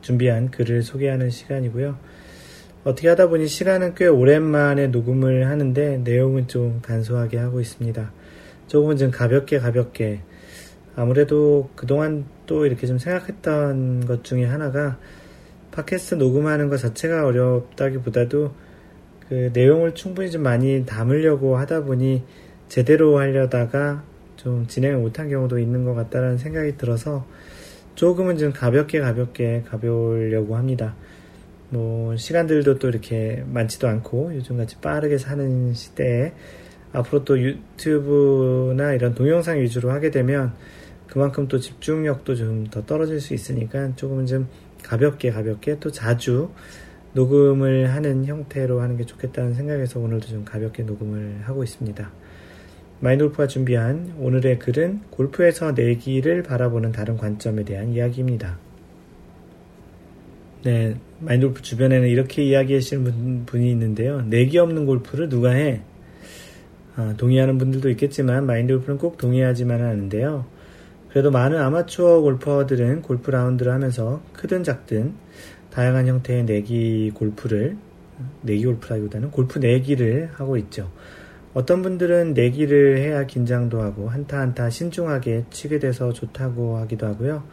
[0.00, 1.98] 준비한 글을 소개하는 시간이고요.
[2.84, 8.10] 어떻게 하다 보니 시간은 꽤 오랜만에 녹음을 하는데 내용은 좀 간소하게 하고 있습니다.
[8.68, 10.22] 조금은 좀 가볍게 가볍게
[10.96, 14.96] 아무래도 그동안 또 이렇게 좀 생각했던 것 중에 하나가
[15.72, 18.54] 팟캐스트 녹음하는 것 자체가 어렵다기보다도
[19.28, 22.22] 그 내용을 충분히 좀 많이 담으려고 하다 보니
[22.70, 24.04] 제대로 하려다가
[24.44, 27.26] 좀 진행을 못한 경우도 있는 것 같다는 생각이 들어서
[27.94, 30.94] 조금은 좀 가볍게 가볍게 가벼우려고 합니다.
[31.70, 36.34] 뭐 시간들도 또 이렇게 많지도 않고 요즘같이 빠르게 사는 시대에
[36.92, 40.52] 앞으로 또 유튜브나 이런 동영상 위주로 하게 되면
[41.08, 44.46] 그만큼 또 집중력도 좀 더 떨어질 수 있으니까 조금은 좀
[44.82, 46.50] 가볍게 가볍게 또 자주
[47.14, 52.10] 녹음을 하는 형태로 하는 게 좋겠다는 생각에서 오늘도 좀 가볍게 녹음을 하고 있습니다.
[53.04, 58.56] 마인돌프가 준비한 오늘의 글은 골프에서 내기를 바라보는 다른 관점에 대한 이야기입니다.
[60.62, 64.22] 네, 마인돌프 주변에는 이렇게 이야기하시는 분, 이 있는데요.
[64.22, 65.82] 내기 없는 골프를 누가 해?
[66.96, 70.46] 아, 동의하는 분들도 있겠지만 마인돌프는 꼭 동의하지만은 않은데요.
[71.10, 75.12] 그래도 많은 아마추어 골퍼들은 골프 라운드를 하면서 크든 작든
[75.70, 77.76] 다양한 형태의 내기 골프를
[78.40, 80.90] 내기 골프라기보다는 골프 내기를 하고 있죠.
[81.54, 87.44] 어떤 분들은 내기를 해야 긴장도 하고 한타 한타 신중하게 치게 돼서 좋다고 하기도 하고요.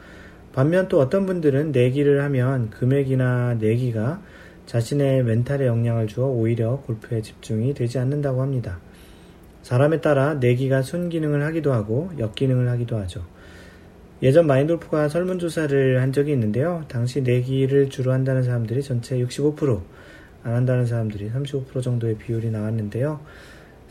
[0.54, 4.22] 반면 또 어떤 분들은 내기를 하면 금액이나 내기가
[4.66, 8.80] 자신의 멘탈에 영향을 주어 오히려 골프에 집중이 되지 않는다고 합니다.
[9.62, 13.24] 사람에 따라 내기가 순기능을 하기도 하고 역기능을 하기도 하죠.
[14.24, 16.84] 예전 마인돌프가 설문조사를 한 적이 있는데요.
[16.88, 19.82] 당시 내기를 주로 한다는 사람들이 전체 65%,
[20.44, 23.20] 안 한다는 사람들이 35% 정도의 비율이 나왔는데요.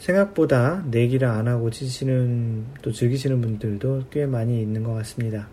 [0.00, 5.48] 생각보다 내기를 안 하고 치시는, 또 즐기시는 분들도 꽤 많이 있는 것 같습니다.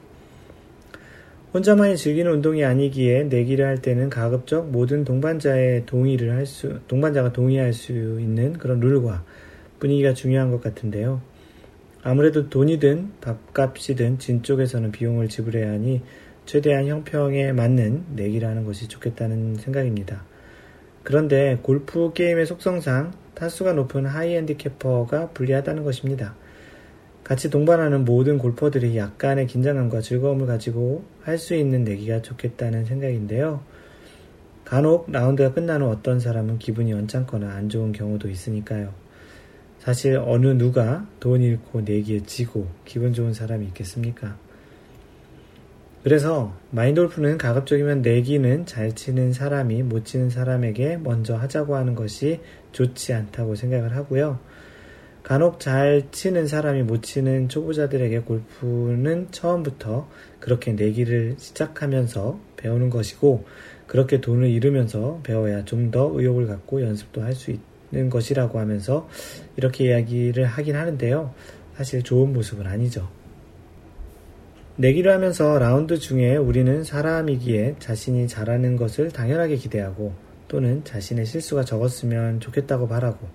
[1.54, 7.74] 혼자만이 즐기는 운동이 아니기에 내기를 할 때는 가급적 모든 동반자의 동의를 할 수, 동반자가 동의할
[7.74, 9.24] 수 있는 그런 룰과
[9.80, 11.22] 분위기가 중요한 것 같은데요.
[12.04, 16.02] 아무래도 돈이든 밥값이든 진 쪽에서는 비용을 지불해야 하니
[16.46, 20.24] 최대한 형평에 맞는 내기를 하는 것이 좋겠다는 생각입니다.
[21.04, 26.34] 그런데 골프 게임의 속성상 타수가 높은 high handicapper가 불리하다는 것입니다.
[27.24, 33.62] 같이 동반하는 모든 골퍼들이 약간의 긴장감과 즐거움을 가지고 할 수 있는 내기가 좋겠다는 생각인데요.
[34.66, 38.92] 간혹 라운드가 끝난 후 어떤 사람은 기분이 언짢거나 안 좋은 경우도 있으니까요.
[39.78, 44.36] 사실 어느 누가 돈 잃고 내기에 지고 기분 좋은 사람이 있겠습니까?
[46.04, 52.40] 그래서 마인드 골프는 가급적이면 내기는 잘 치는 사람이 못 치는 사람에게 먼저 하자고 하는 것이
[52.78, 54.40] 좋지 않다고 생각을 하고요.
[55.24, 60.08] 간혹 잘 치는 사람이 못 치는 초보자들에게 골프는 처음부터
[60.40, 63.46] 그렇게 내기를 시작하면서 배우는 것이고
[63.88, 67.52] 그렇게 돈을 잃으면서 배워야 좀 더 의욕을 갖고 연습도 할 수
[67.92, 69.10] 있는 것이라고 하면서
[69.56, 71.34] 이렇게 이야기를 하긴 하는데요.
[71.76, 73.10] 사실 좋은 모습은 아니죠.
[74.76, 82.40] 내기를 하면서 라운드 중에 우리는 사람이기에 자신이 잘하는 것을 당연하게 기대하고 또는 자신의 실수가 적었으면
[82.40, 83.28] 좋겠다고 바라고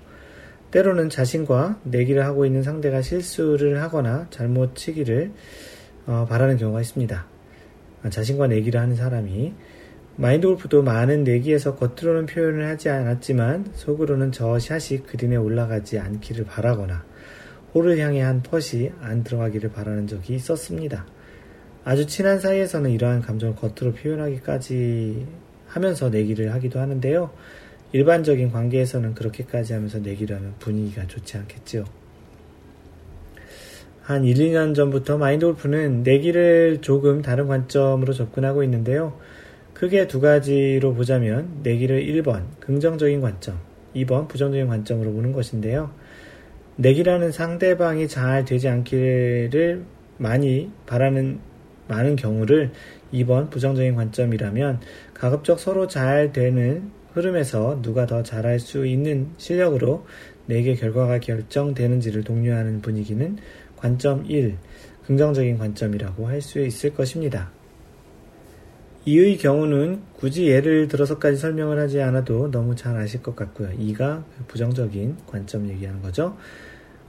[0.71, 5.33] 때로는 자신과 내기를 하고 있는 상대가 실수를 하거나 잘못 치기를
[6.07, 7.27] 어, 바라는 경우가 있습니다.
[8.03, 9.55] 아, 자신과 내기를 하는 사람이
[10.17, 17.05] 마인드 골프도 많은 내기에서 겉으로는 표현을 하지 않았지만 속으로는 저 샷이 그린에 올라가지 않기를 바라거나
[17.75, 21.07] 홀을 향해 한 펫이 안 들어가기를 바라는 적이 있었습니다.
[21.85, 25.27] 아주 친한 사이에서는 이러한 감정을 겉으로 표현하기까지
[25.73, 27.31] 하면서 내기를 하기도 하는데요.
[27.93, 31.85] 일반적인 관계에서는 그렇게까지 하면서 내기를 하면 분위기가 좋지 않겠지요.
[34.03, 39.19] 한 1, 2년 전부터 마인드 골프는 내기를 조금 다른 관점으로 접근하고 있는데요.
[39.73, 43.59] 크게 두 가지로 보자면 내기를 1번 긍정적인 관점,
[43.95, 45.91] 2번 부정적인 관점으로 보는 것인데요.
[46.77, 49.85] 내기라는 상대방이 잘 되지 않기를
[50.19, 51.41] 많이 바라는
[51.89, 52.71] 많은 경우를
[53.13, 54.81] 2번 부정적인 관점이라면
[55.23, 60.05] 가급적 서로 잘 되는 흐름에서 누가 더 잘할 수 있는 실력으로
[60.47, 63.39] 내게 결과가 결정되는지를 독려하는 분위기는
[63.77, 64.57] 관점 1,
[65.07, 67.53] 긍정적인 관점이라고 할 수 있을 것입니다.
[69.05, 73.69] 이의 경우는 굳이 예를 들어서까지 설명을 하지 않아도 너무 잘 아실 것 같고요.
[73.79, 76.37] 2가 부정적인 관점 얘기하는 거죠.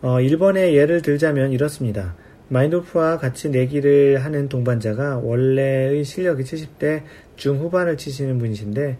[0.03, 2.15] 어, 1번의 예를 들자면 이렇습니다.
[2.53, 7.01] 마인돌프와 같이 내기를 하는 동반자가 원래의 실력이 70대
[7.35, 8.99] 중후반을 치시는 분이신데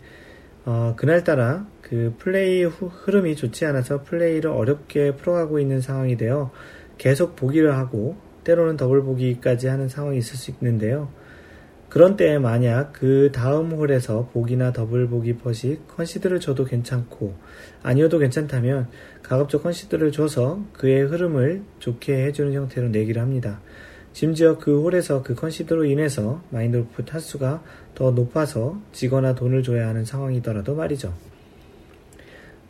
[0.66, 6.52] 어, 그날따라 그 플레이 후, 흐름이 좋지 않아서 플레이를 어렵게 풀어가고 있는 상황이 되어
[6.98, 11.10] 계속 보기를 하고 때로는 더블 보기까지 하는 상황이 있을 수 있는데요.
[11.94, 17.36] 그런 때에 만약 그 다음 홀에서 보기나 더블 보기 putt이 컨시드를 줘도 괜찮고
[17.84, 18.88] 아니어도 괜찮다면
[19.22, 23.62] 가급적 컨시드를 줘서 그의 흐름을 좋게 해주는 형태로 내기를 합니다.
[24.12, 27.64] 심지어 그 홀에서 그 컨시드로 인해서 마인드골프 타수가
[27.94, 31.14] 더 높아서 지거나 돈을 줘야 하는 상황이더라도 말이죠.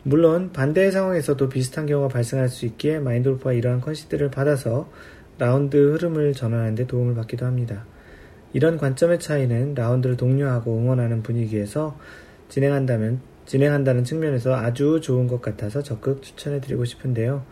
[0.02, 4.90] 물론 반대의 상황에서도 비슷한 경우가 발생할 수 있기에 마인드골프가 이러한 컨시드를 받아서
[5.38, 7.86] 라운드 흐름을 전환하는 데 도움을 받기도 합니다.
[8.54, 11.98] 이런 관점의 차이는 라운드를 독려하고 응원하는 분위기에서
[12.48, 17.44] 진행한다면 진행한다는 측면에서 아주 좋은 것 같아서 적극 추천해 드리고 싶은데요.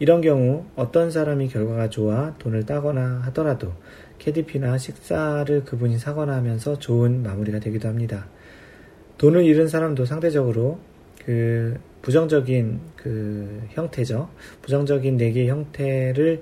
[0.00, 3.72] 이런 경우 어떤 사람이 결과가 좋아 돈을 따거나 하더라도
[4.18, 8.26] KDP나 식사를 그분이 사거나 하면서 좋은 마무리가 되기도 합니다.
[9.18, 10.80] 돈을 잃은 사람도 상대적으로
[11.24, 14.30] 그 부정적인 그 형태죠.
[14.62, 16.40] 부정적인 내기 형태를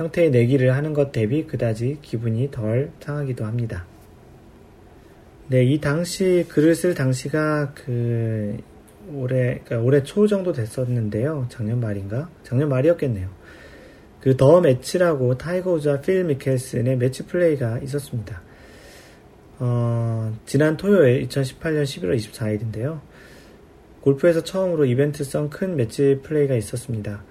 [0.00, 3.84] 형태의 내기를 하는 것 대비 그다지 기분이 덜 상하기도 합니다.
[5.48, 8.56] 네, 이 당시 글을 쓸 당시가 그
[9.12, 11.46] 올해 그러니까 올해 초 정도 됐었는데요.
[11.50, 12.30] 작년 말인가?
[12.44, 13.28] 작년 말이었겠네요.
[14.22, 18.40] 그 The Match라고 타이거 우즈와 필 미켈슨의 매치 플레이가 있었습니다.
[19.58, 23.00] 어, 지난 토요일 2018년 11월 24일인데요.
[24.00, 27.22] 골프에서 처음으로 이벤트성 큰 매치 플레이가 있었습니다.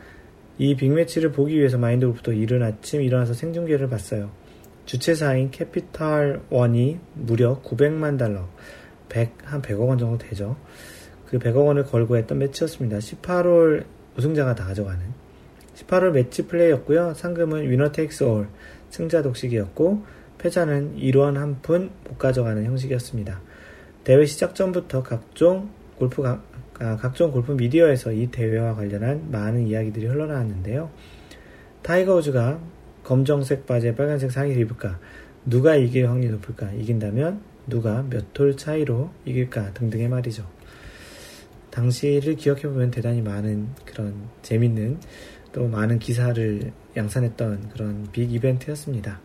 [0.60, 4.30] 이 빅매치를 보기 위해서 마인드골프도 이른 아침 일어나서 생중계를 봤어요.
[4.86, 8.49] 주최사인 캐피탈 원이 무려 900만 달러,
[9.07, 10.57] 100, 한 100억 원 정도 되죠.
[11.28, 12.97] 그 100억 원을 걸고 했던 매치였습니다.
[12.97, 13.86] 18홀
[14.18, 14.99] 우승자가 다 가져가는
[15.76, 17.14] 18홀 매치 플레이였고요.
[17.14, 18.50] 상금은 winner takes all,
[18.89, 20.03] 승자 독식이었고
[20.39, 23.39] 패자는 1원 한 푼 못 가져가는 형식이었습니다.
[24.03, 26.41] 대회 시작 전부터 각종 골프 아,
[26.80, 30.90] 각종 골프 미디어에서 이 대회와 관련한 많은 이야기들이 흘러나왔는데요.
[31.82, 32.60] 타이거 우즈가
[33.04, 35.00] 검정색 바지에 빨간색 상의를 입을까?
[35.46, 36.72] 누가 이길 확률이 높을까?
[36.72, 39.74] 이긴다면 누가 몇 홀 차이로 이길까?
[39.74, 40.46] 등등의 말이죠.
[41.72, 45.00] 당시를 기억해보면 대단히 많은 그런 재밌는
[45.52, 49.20] 또 많은 기사를 양산했던 그런 빅 이벤트였습니다.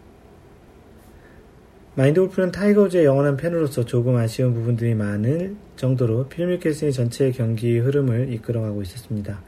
[1.97, 7.79] 마인드 골프는 타이거 우즈의 영원한 팬으로서 조금 아쉬운 부분들이 많을 정도로 필 미켈슨이 전체 경기
[7.79, 9.41] 흐름을 이끌어가고 있었습니다.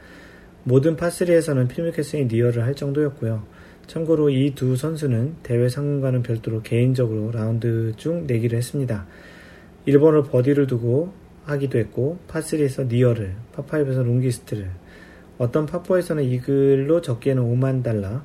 [0.63, 3.43] 모든 파3에서는 필 미켈슨이 near를 할 정도였고요.
[3.87, 9.05] 참고로 이 두 선수는 대회 상금과는 별도로 개인적으로 라운드 중 내기를 했습니다.
[9.85, 11.11] 1번 홀 버디를 두고
[11.43, 14.69] 하기도 했고 파3에서 near를, 파5에서 longest를,
[15.37, 18.23] 어떤 파4에서는 이글로 적게는 5만 달러, 한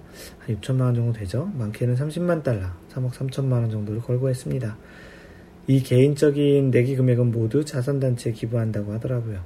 [0.48, 1.50] 6천만 원 정도 되죠.
[1.54, 4.76] 많게는 30만 달러, 3억 3천만 원 정도를 걸고 했습니다.
[5.66, 9.40] 이 개인적인 내기 금액은 모두 자선단체에 기부한다고 하더라고요.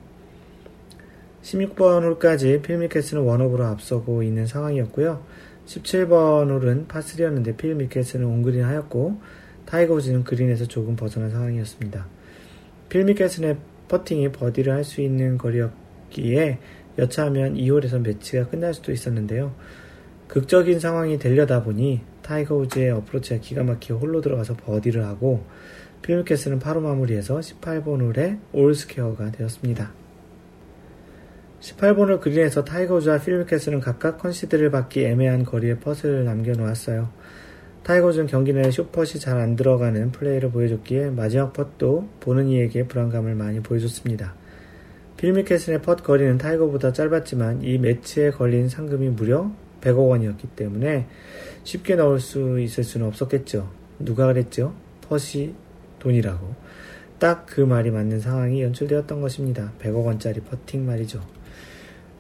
[1.43, 5.23] 16번 홀까지 필 미켈슨은 one up으로 앞서고 있는 상황이었고요.
[5.67, 9.21] 17번 홀은 파3였는데 필 미켈슨은 온그린 하였고
[9.65, 12.07] 타이거 우즈는 그린에서 조금 벗어난 상황이었습니다.
[12.89, 13.57] 필 미켈슨의
[13.89, 16.59] 퍼팅이 버디를 할 수 있는 거리였기에
[16.99, 19.55] 여차하면 이 홀에서 매치가 끝날 수도 있었는데요.
[20.29, 25.45] 극적인 상황이 되려다 보니 타이거 우즈의 어프로치가 기가 막히게 홀로 들어가서 버디를 하고
[26.03, 29.93] 필 미켈슨은 파로 마무리해서 18번 홀에 all square가 되었습니다.
[31.61, 37.11] 18번 홀 그린에서 타이거 우즈와 필 미켈슨은 각각 컨시드를 받기 애매한 거리에 putt을 남겨놓았어요.
[37.83, 43.35] 타이거 우즈는 경기 내에 쇼퍼시 잘 안 들어가는 플레이를 보여줬기에 마지막 putt도 보는 이에게 불안감을
[43.35, 44.35] 많이 보여줬습니다.
[45.17, 49.51] 필미캐슨의 펫 거리는 타이거보다 짧았지만 이 매치에 걸린 상금이 무려
[49.81, 51.07] 100억 원이었기 때문에
[51.65, 53.71] 쉽게 넣을 수 있을 수는 없었겠죠.
[53.99, 54.75] 누가 그랬죠?
[55.09, 55.55] 펫이
[55.99, 56.55] 돈이라고.
[57.19, 59.73] 딱 그 말이 맞는 상황이 연출되었던 것입니다.
[59.81, 61.23] 100억 원짜리 퍼팅 말이죠.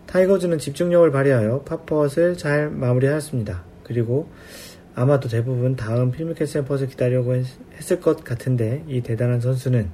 [0.06, 3.62] 타이거 우즈는 집중력을 발휘하여 파 putt을 잘 마무리하였습니다.
[3.82, 4.30] 그리고
[4.94, 7.44] 아마도 대부분 다음 필 미켈슨의 putt을 기다려고 했,
[7.92, 9.90] 을 것 같은데 이 대단한 선수는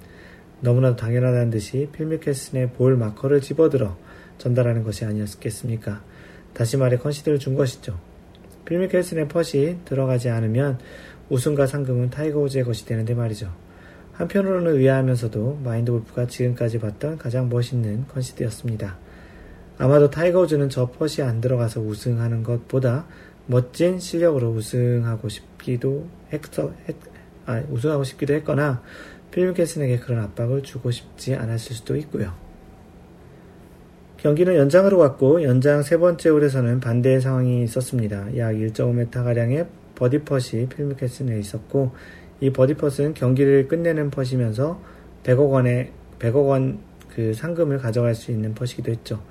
[0.63, 3.97] 너무나도 당연하다는 듯이 필 미켈슨의 볼 마커를 집어들어
[4.39, 6.03] 전달하는 것이 아니었겠습니까?
[6.55, 7.99] 다시 말해 컨시드를 준 것이죠.
[8.65, 10.79] 필 미켈슨의 putt이 들어가지 않으면
[11.29, 13.53] 우승과 상금은 타이거 우즈의 것이 되는데 말이죠.
[14.13, 18.99] 한편으로는 의아하면서도 마인드 골프가 지금까지 봤던 가장 멋있는 컨시드였습니다.
[19.79, 23.07] 아마도 타이거 우즈는 저 putt이 안 들어가서 우승하는 것보다
[23.47, 26.95] 멋진 실력으로 우승하고 싶기도 했어, 했,
[27.47, 28.83] 아, 우승하고 싶기도 했거나
[29.33, 32.33] 필 미켈슨에게 그런 압박을 주고 싶지 않았을 수도 있고요.
[34.19, 38.37] 경기는 연장으로 갔고 연장 세 번째 홀에서는 반대의 상황이 있었습니다.
[38.37, 39.67] 약 1.5m가량의
[39.97, 41.91] 버디 putt이 필 미켈슨에 있었고
[42.41, 44.81] 이 버디 putt은 경기를 끝내는 putt이면서
[45.25, 49.23] 100억 원의 100억 원 그 상금을 가져갈 수 있는 putt이기도 했죠.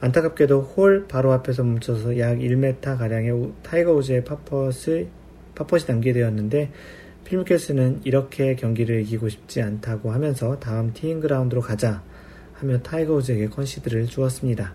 [0.00, 5.08] 안타깝게도 홀 바로 앞에서 멈춰서 약 1m가량의 타이거 우즈의 파 putt을
[5.54, 6.70] 파 putt이 남게 되었는데
[7.28, 12.02] 필 미켈슨은 이렇게 경기를 이기고 싶지 않다고 하면서 다음 티잉 그라운드로 가자
[12.54, 14.74] 하며 타이거 우즈에게 컨시드를 주었습니다.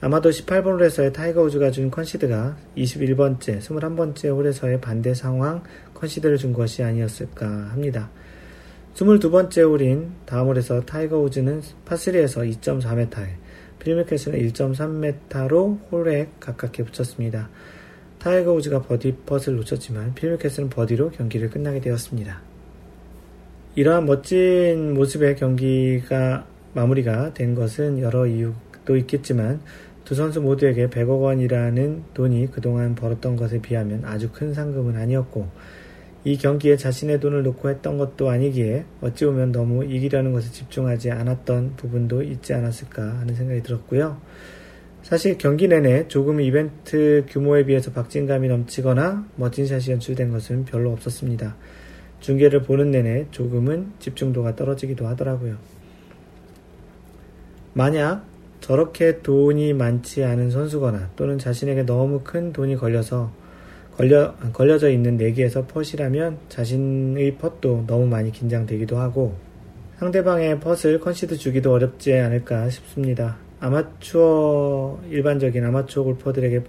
[0.00, 6.82] 아마도 18번 홀에서의 타이거 우즈가 준 컨시드가 21번째, 21번째 홀에서의 반대 상황 컨시드를 준 것이
[6.82, 8.10] 아니었을까 합니다.
[8.94, 13.28] 22번째 홀인 다음 홀에서 타이거 우즈는 파3에서 2.4m에
[13.80, 17.50] 필 미켈슨은 1.3m로 홀에 가깝게 붙였습니다.
[18.22, 22.40] 타이거 우즈가 버디 putt을 놓쳤지만 필 미켈슨은 버디로 경기를 끝나게 되었습니다.
[23.74, 29.60] 이러한 멋진 모습의 경기가 마무리가 된 것은 여러 이유도 있겠지만
[30.04, 35.48] 두 선수 모두에게 100억 원이라는 돈이 그동안 벌었던 것에 비하면 아주 큰 상금은 아니었고
[36.22, 41.74] 이 경기에 자신의 돈을 놓고 했던 것도 아니기에 어찌 보면 너무 이기려는 것에 집중하지 않았던
[41.76, 44.16] 부분도 있지 않았을까 하는 생각이 들었고요.
[45.02, 51.56] 사실 경기 내내 조금 이벤트 규모에 비해서 박진감이 넘치거나 멋진 샷이 연출된 것은 별로 없었습니다.
[52.20, 55.56] 중계를 보는 내내 조금은 집중도가 떨어지기도 하더라고요.
[57.74, 58.24] 만약
[58.60, 63.32] 저렇게 돈이 많지 않은 선수거나 또는 자신에게 너무 큰 돈이 걸려서
[63.96, 69.34] 걸려, 걸려져 있는 내기에서 putt이라면 자신의 putt도 너무 많이 긴장되기도 하고
[69.98, 73.36] 상대방의 putt을 컨시드 주기도 어렵지 않을까 싶습니다.
[73.62, 76.62] 아마추어, 일반적인 아마추어 골퍼들에게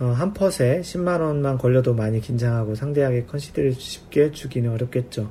[0.00, 5.30] 어, 한 펫에 10만 원만 걸려도 많이 긴장하고 상대에게 컨시드를 쉽게 주기는 어렵겠죠.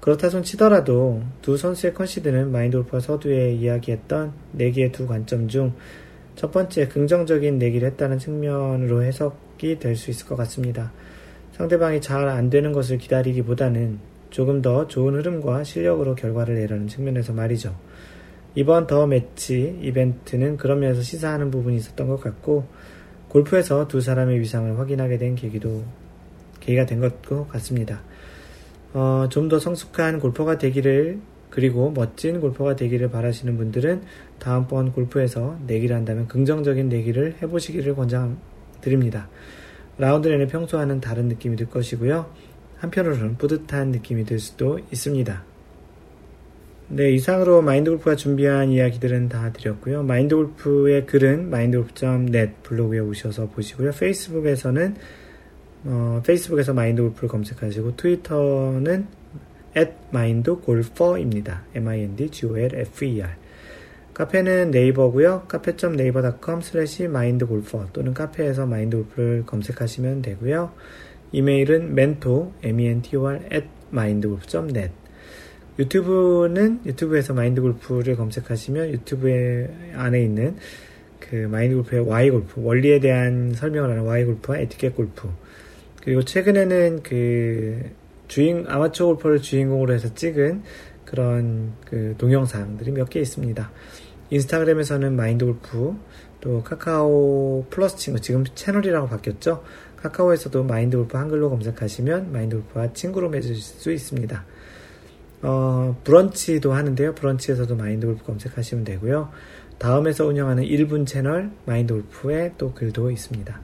[0.00, 5.72] 그렇다 손 치더라도 두 선수의 컨시드는 마인드 골퍼 서두에 이야기했던 내기의 두 관점 중
[6.40, 10.90] 첫 번째 긍정적인 내기를 했다는 측면으로 해석 해석이 될 수 있을 것 같습니다.
[11.52, 13.98] 상대방이 잘 안 되는 것을 기다리기보다는
[14.30, 17.76] 조금 더 좋은 흐름과 실력으로 결과를 내라는 측면에서 말이죠.
[18.54, 22.66] 이번 더 매치 이벤트는 그런 면에서 시사하는 부분이 있었던 것 같고
[23.28, 25.84] 골프에서 두 사람의 위상을 확인하게 된 계기도
[26.60, 28.02] 계기가 된 것 같습니다.
[28.92, 34.02] 어, 좀 더 성숙한 골퍼가 되기를 그리고 멋진 골퍼가 되기를 바라시는 분들은
[34.38, 39.28] 다음번 골프에서 내기를 한다면 긍정적인 내기를 해보시기를 권장드립니다.
[39.98, 42.26] 라운드 내내 평소와는 다른 느낌이 들 것이고요.
[42.78, 45.44] 한편으로는 뿌듯한 느낌이 들 수도 있습니다.
[46.92, 50.02] 네, 이상으로 마인드골프가 준비한 이야기들은 다 드렸고요.
[50.02, 53.92] 마인드골프의 글은 mindgolf.net 블로그에 오셔서 보시고요.
[53.92, 54.96] 페이스북에서는
[55.84, 59.06] 어, 페이스북에서 마인드골프를 검색하시고 트위터는
[59.76, 61.62] at mindgolfer입니다.
[61.76, 63.30] m-i-n-d-g-o-l-f-e-r
[64.12, 65.44] 카페는 네이버고요.
[65.46, 70.72] cafe.naver.com slash mindgolfer 또는 카페에서 마인드골프를 검색하시면 되고요.
[71.30, 74.99] 이메일은 mentor, m-e-n-t-o-r, at mindgolf.net
[75.80, 80.56] 유튜브는 유튜브에서 마인드 골프를 검색하시면 유튜브에 안에 있는
[81.18, 85.28] 그 마인드 골프의 Why골프, 원리에 대한 설명을 하는 Why골프와 에티켓 골프
[86.02, 87.90] 그리고 최근에는 그
[88.28, 90.62] 주인, 아마추어 골퍼를 주인공으로 해서 찍은
[91.06, 93.70] 그런 그 동영상들이 몇 개 있습니다.
[94.30, 95.96] 인스타그램에서는 마인드 골프,
[96.40, 99.64] 또 카카오 플러스 친구, 지금 채널이라고 바뀌었죠?
[99.96, 104.44] 카카오에서도 마인드 골프 한글로 검색하시면 마인드 골프와 친구로 맺으실 수 있습니다.
[105.42, 107.14] 어, 브런치도 하는데요.
[107.14, 109.30] 브런치에서도 마인드 골프 검색하시면 되고요.
[109.78, 113.60] 다음에서 운영하는 1분 채널 마인드 골프에 또 글도 있습니다.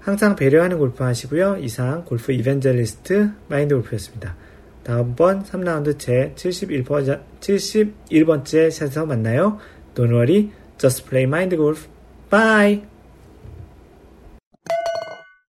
[0.00, 1.58] 항상 배려하는 골프 하시고요.
[1.58, 4.34] 이상 골프 이벤젤리스트 마인드 골프였습니다.
[4.82, 9.58] 다음번 3라운드 제 71번, 71번째 샷에서 만나요.
[9.94, 11.88] Don't worry, just play mind golf.
[12.30, 12.97] Bye!